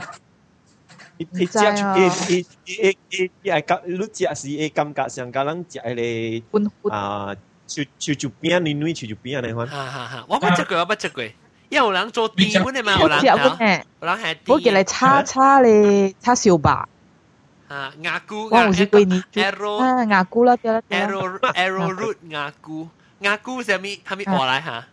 [1.19, 7.37] 伊伊食伊伊伊伊伊系感，你食是会感觉上甲人食迄个啊，
[7.67, 9.67] 手手手边嫩嫩手手边安尼款。
[9.69, 10.25] 哈哈哈！
[10.29, 11.23] 我捌食过，我捌食过。
[11.69, 14.37] 因为有人做甜本嘅嘛，有人系，有人系。
[14.47, 16.89] 我叫你叉叉咧，叉烧吧。
[17.69, 22.89] 啊，牙菇，我唔是贵你 arrow 啊，牙菇啦，对啦，arrow arrow root 牙菇，
[23.21, 24.85] 牙菇是咪系咪话来吓？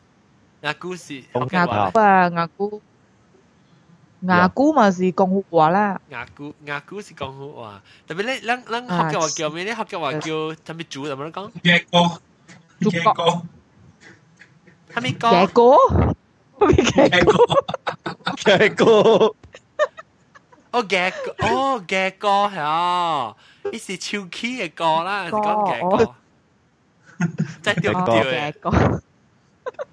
[0.61, 2.81] 牙菇是牙菇啊，牙菇，
[4.21, 5.99] 牙姑嘛是讲福话啦。
[6.09, 9.63] 牙姑牙姑是讲福话，特别你咱咱学嘅话叫咩？
[9.63, 10.31] 你学嘅话叫
[10.73, 11.05] 乜嘢煮？
[18.57, 19.60] 咁
[20.71, 23.35] 哦嘅哦嘅歌系啊，
[23.71, 26.15] 呢是超 key 嘅歌啦，讲嘅歌，
[27.63, 29.01] 真系调调嘅歌。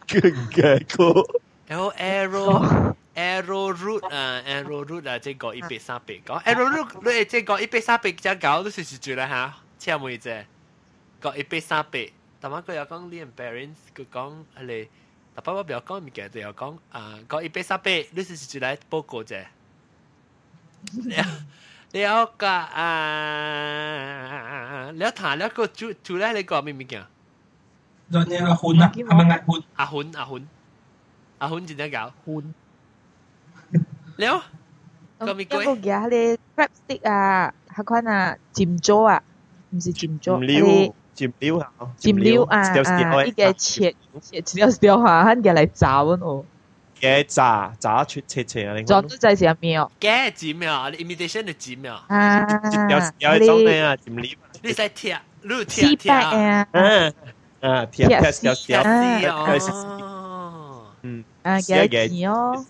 [0.06, 1.22] 嘅歌。
[1.66, 10.44] 然后 arrow。arrow root 啊，arrow root 啊，即系个一百三百个 arrow root，你即系个一百三百只狗都算是住啦吓，请妹啫，
[11.20, 12.10] 个一百三百，
[12.40, 14.88] 但系佢又讲啲 parents，佢讲系你，
[15.32, 19.44] 但爸爸唔要讲物件，就又讲啊，个一百三百，你算是住嚟报告啫，
[21.91, 22.81] 了解啊，
[24.93, 27.03] 了他了个主主来你讲咩物件？
[28.11, 30.47] 就你阿훈啊，阿咪阿 훈， 阿훈阿 훈，
[31.39, 32.11] 阿훈真得搞。
[32.25, 32.53] 훈
[34.17, 34.43] 了，
[35.19, 35.63] 个咪鬼？
[35.63, 39.23] 一个嘢咧，crab stick 啊，下款啊，尖椒啊，
[39.71, 46.45] 唔是尖椒，係尖椒啊，尖椒啊啊，呢個切切掉掉下，佢嚟炸我。
[46.98, 47.00] 度。
[47.00, 48.74] 嘅炸炸出切切啊！
[48.76, 49.90] 你撞到就系咩哦？
[50.00, 50.68] 嘅尖咩？
[50.96, 51.90] 你 imitation 嘅尖咩？
[52.08, 52.46] 啊，
[53.18, 53.96] 有有一种咩啊？
[53.96, 54.24] 尖料。
[54.62, 56.66] 你使贴，你贴贴啊？
[56.72, 57.14] 嗯
[57.60, 60.86] 啊，贴贴小小哦。
[61.02, 61.24] 嗯。
[61.42, 62.64] 啊，嘅钱哦。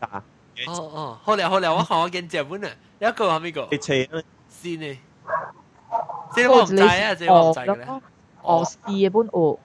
[0.66, 3.68] 哦哦，好了好了，我学紧日本啊，一个系咩个？
[3.70, 4.08] 你切
[4.48, 4.98] 先呢？
[6.34, 7.86] 即系我唔知啊，即系我唔知嘅咧。
[8.42, 9.58] 俄式嘅本俄。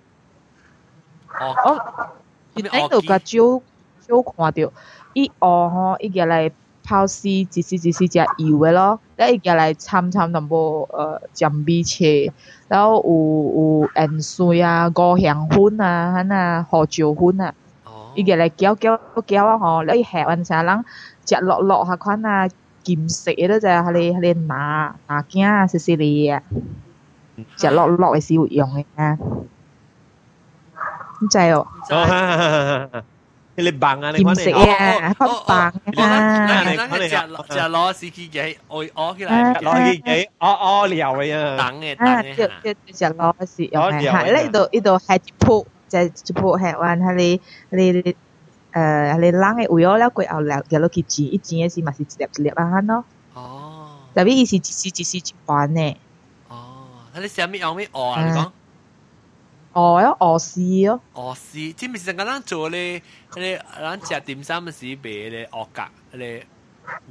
[1.39, 1.55] 哦。
[1.65, 2.09] 我
[2.55, 3.61] 原来度个招
[4.06, 4.72] 小看着
[5.14, 6.50] 伊乌吼，伊家来
[6.82, 12.32] 泡丝，一丝一丝只油诶咯，来伊家来掺掺淡薄呃姜米切，
[12.68, 17.54] 然后有有盐水啊、五香粉啊、哈那胡椒粉啊，
[18.14, 20.84] 伊家来搅搅搅啊吼，来下完啥人
[21.26, 22.46] 食落落下款啊，
[22.82, 26.42] 金色诶都在哈里哈里拿拿姜啊，丝丝哩啊，
[27.56, 29.16] 食落落诶是有用诶啊，
[31.20, 31.66] 你知哦？
[33.55, 34.11] 你棒啊！
[34.11, 36.63] 你金色啊，好棒啊！
[36.63, 41.57] 你你食食攞司机嘅，我我起来攞机机，屙屙尿嘅啊！
[41.57, 45.65] 等嘅等嘅，就就就攞时用嘅，系呢度呢度系一铺。
[45.89, 48.13] 就一铺系话系你你诶
[48.73, 53.03] 系你冷嘅会咗了过后了，嘅落去煎，一煎嘅时咪是一粒一粒啊吓咯。
[53.33, 53.87] 哦。
[54.13, 55.97] 特别伊是一时一时一盘呢。
[56.47, 58.23] 哦，睇你食咩用咩鹅啊？
[58.29, 58.51] 你讲。
[59.73, 61.01] 鹅咯，鹅丝咯。
[61.13, 63.01] 鹅丝，即系成个人做咧，
[63.35, 66.47] 你咱食点心嘅时卖咧鹅角，咧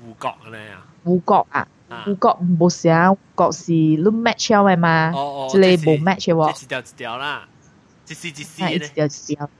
[0.03, 0.87] 芋角咧啊。
[1.05, 1.69] 芋角啊？
[2.07, 5.12] 芋角冇食啊，芋角是你 match 嘅嘛？
[5.14, 5.49] 哦哦。
[5.51, 6.62] 即系冇 match 嘅喎。
[6.64, 7.49] 一条一条啦。
[8.09, 9.51] 一丝一丝咧，一条一条，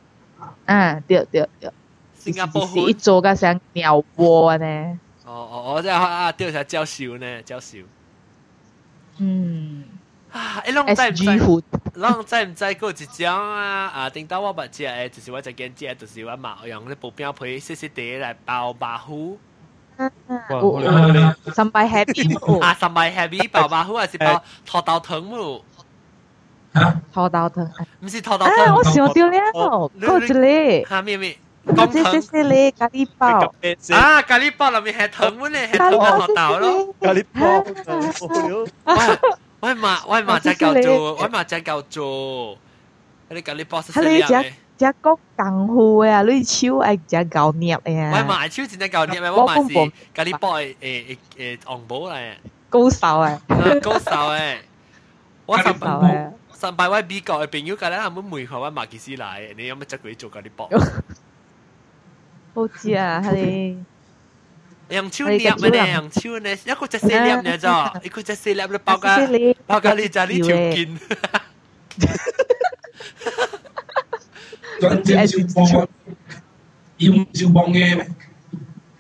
[0.67, 1.71] 啊，对对对，
[2.19, 4.99] 新加坡一做个像鸟窝呢。
[5.25, 7.79] 哦哦，我即系啊，对下招少呢，招少。
[9.19, 9.85] 嗯。
[10.33, 11.25] 啊，你拢知唔知？
[11.99, 12.65] 拢知唔知？
[12.65, 19.39] 嗰一种啊啊，顶到我捌食诶，就是我只间食，就是我嘛用啲布标皮细细地嚟包白虎。
[21.55, 25.61] 三百 happy 啊，三百 happy 包白虎还是包土豆汤冇？
[27.13, 27.69] 土豆汤，
[28.01, 28.65] 唔是土豆汤。
[28.65, 30.85] 啊，我想到了，嗰一粒。
[30.89, 31.37] 吓咩咩？
[31.67, 33.27] 讲即系即系咖喱包。
[33.97, 36.95] 啊，咖喱包入面系汤嘅咧，系汤嘅土豆咯。
[37.01, 37.25] 咖喱
[38.85, 39.42] 包。
[39.63, 42.57] 喂嘛，喂嘛，只够做，喂嘛，只够做。
[43.31, 47.81] 你咖喱包系你只只个功夫啊，你手系只够捏啊。
[47.85, 52.33] 喂嘛，手真系够捏啊，我嘛是咖喱包诶诶诶红宝嚟。
[52.71, 53.41] 高手啊！
[53.83, 54.57] 高手诶，
[55.47, 56.35] 我上班。
[56.53, 60.69] 上拜位美国嘅朋友，隔日啱啱门口揾马吉斯嚟，你有乜执佢做嗰啲博？
[62.55, 63.77] 好知啊，系
[64.93, 65.93] 用手捏咩咧？
[65.95, 67.93] 用手咧，一个只细捏咧咋？
[68.03, 69.19] 一个只细捏咧包架
[69.67, 70.99] 包架你就你条筋。
[74.81, 75.89] 嗰只小帮，
[76.99, 78.09] 用小帮嘅咩？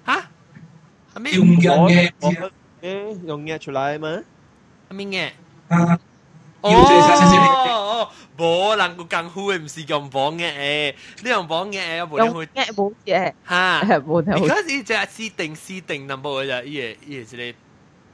[0.06, 0.28] 吓？
[1.14, 1.32] 系咩？
[1.32, 2.50] 用人嘅，
[2.82, 4.22] 诶，用嘢出嚟嘛？
[4.90, 5.74] 系咩嘅？
[5.74, 5.98] 啊！
[6.62, 12.28] 哦哦，冇人个功夫嘅唔是咁绑嘅诶，呢样绑嘅诶，冇人
[12.64, 14.38] 去冇嘅吓，冇人。
[14.38, 17.54] because 呢只私定私定 number 就依个依个是咧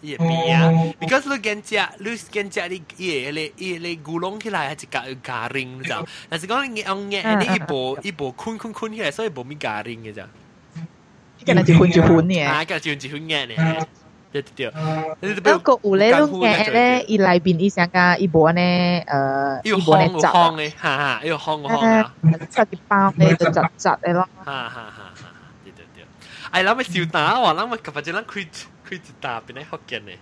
[0.03, 10.28] 依个边啊，because 你见只你见只你依你依你咕窿起来系一个加రిం就，但是讲你用嘅你一部一部坤坤坤起来，所以冇咩加రిం嘅咋。
[11.40, 13.86] 一个人一款一款嘅，啊，一个人一款嘅
[14.32, 14.42] 咧。
[14.42, 14.70] 对对
[15.20, 18.61] 对，那个有咧，拢嘅咧，伊内边伊想甲伊无呢，
[19.07, 22.12] 呃，伊无呢杂嘅，哈哈，伊有烘烘啊，
[22.51, 24.28] 出啲包咧就杂杂嘅咯。
[24.45, 25.32] 哈哈哈哈，
[25.62, 26.05] 对对对。
[26.51, 28.47] 哎，咱咪笑打喎，咱咪或者咱开
[28.88, 30.16] 开一打边咧福建嘅，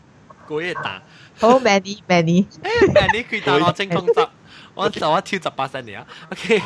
[0.47, 1.01] 嗰一打。
[1.39, 4.29] 好，many many，诶，many 开打攞清空汁。
[4.78, 6.60] 我就我跳十八十年啊，OK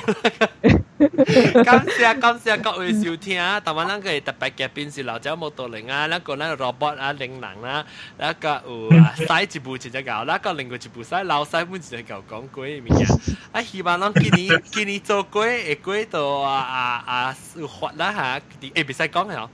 [1.63, 3.57] 感謝感謝各位收聽啊！
[3.61, 7.85] 台灣咱個特別嘅邊是老椒木道靈啊，那個咱 robot 啊靈能啦，
[8.19, 9.23] 那個有啊使
[9.57, 13.07] 一部一隻狗，那個另外一部使老使本一隻狗講過嘅物件。
[13.53, 18.11] 啊，希望咱今年今年做鬼會鬼到啊啊啊有發啦
[18.59, 19.47] 嚇，誒別使講係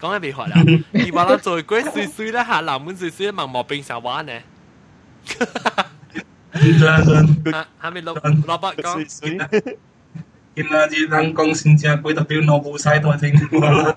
[0.00, 0.56] 講係未發啦。
[0.98, 4.32] 希望咱做鬼水水啦嚇，南門水水問毛病小話呢。
[6.53, 8.13] 真真，还没落
[8.45, 8.97] 落北讲。
[10.55, 13.31] 今仔日人讲新加坡特别脑部晒多正
[13.61, 13.95] 啦。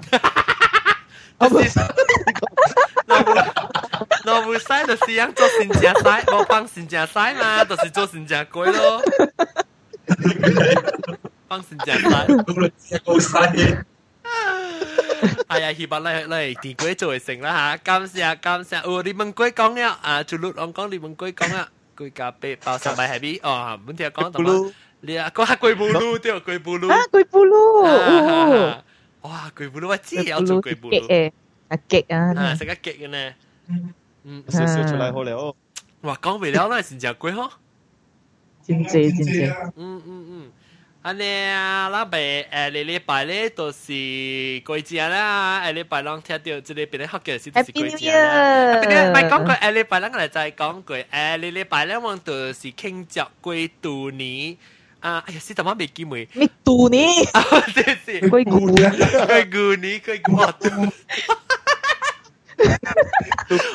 [4.25, 9.03] 脑部晒就是样做新加晒，冇帮新加晒嘛，就是做新加坡咯。
[11.49, 12.27] 帮新加晒。
[13.07, 13.83] 好晒。
[15.49, 18.81] 系啊，希望你你地龟做会成啦吓，感谢感谢。
[18.85, 21.69] 哦，你问龟讲了啊，就录我讲你问龟讲啊。
[21.97, 23.39] 龟咖啡包上咪系咪？
[23.43, 24.73] 哦，本条讲到嘛，
[25.03, 26.91] 你啊讲下龟布鲁对，龟布鲁。
[26.91, 28.83] 啊，龟布鲁。
[29.23, 31.07] 哇，龟布鲁我知有做龟布鲁。
[31.07, 31.33] 诶，
[31.69, 32.35] 啊极啊。
[32.37, 33.35] 啊，食个极嘅呢。
[34.25, 35.55] 嗯，少少出嚟好了。
[36.03, 37.51] 哇，讲未了，那系真正贵嗬。
[38.63, 39.73] 真正真正。
[39.77, 40.53] 嗯嗯嗯。
[41.05, 48.75] 安尼啊，那边诶，你礼拜咧都是过节啦，诶礼拜啷听到即系边啲学嘅是都是过节啦。
[48.83, 54.57] 边啲唔系讲过诶礼拜啷，我哋就系讲过诶你礼拜咧，我都是庆祝过度年。
[55.01, 56.29] 啊，哎呀，死怎么未记梅？
[56.35, 57.09] 咩度年？
[57.33, 57.43] 啊，
[57.75, 58.29] 对是。
[58.29, 60.37] 过古年，过古年，过古
[60.69, 60.93] 度。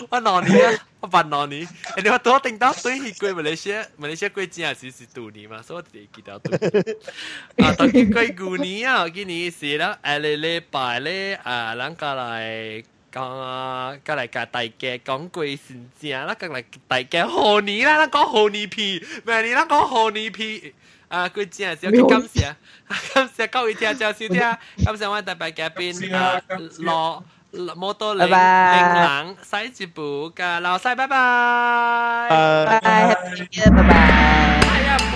[0.09, 0.79] 我哪年啊？
[0.99, 1.67] 我扮哪年？
[2.01, 6.51] 你话多定到对去过马来西亚，马来西亚过节啊，是是度年嘛，所以我哋记得度。
[7.63, 20.73] 啊，当然过古年啊，今年是啦，诶，你礼拜咧，啊，咱过来讲，过来教大家讲过新正啦，过来大家贺年啦，咱讲贺年片，明年咱讲贺年片。
[21.07, 22.55] 啊，佢真系少啲感谢，
[23.13, 24.57] 感谢各位听众收听，感
[24.97, 26.41] 谢我特别嘉宾啊，
[26.79, 27.23] 罗。
[27.76, 33.14] 摩多零零冷西接部嘅老塞，拜拜，拜拜，
[33.70, 35.09] 拜拜。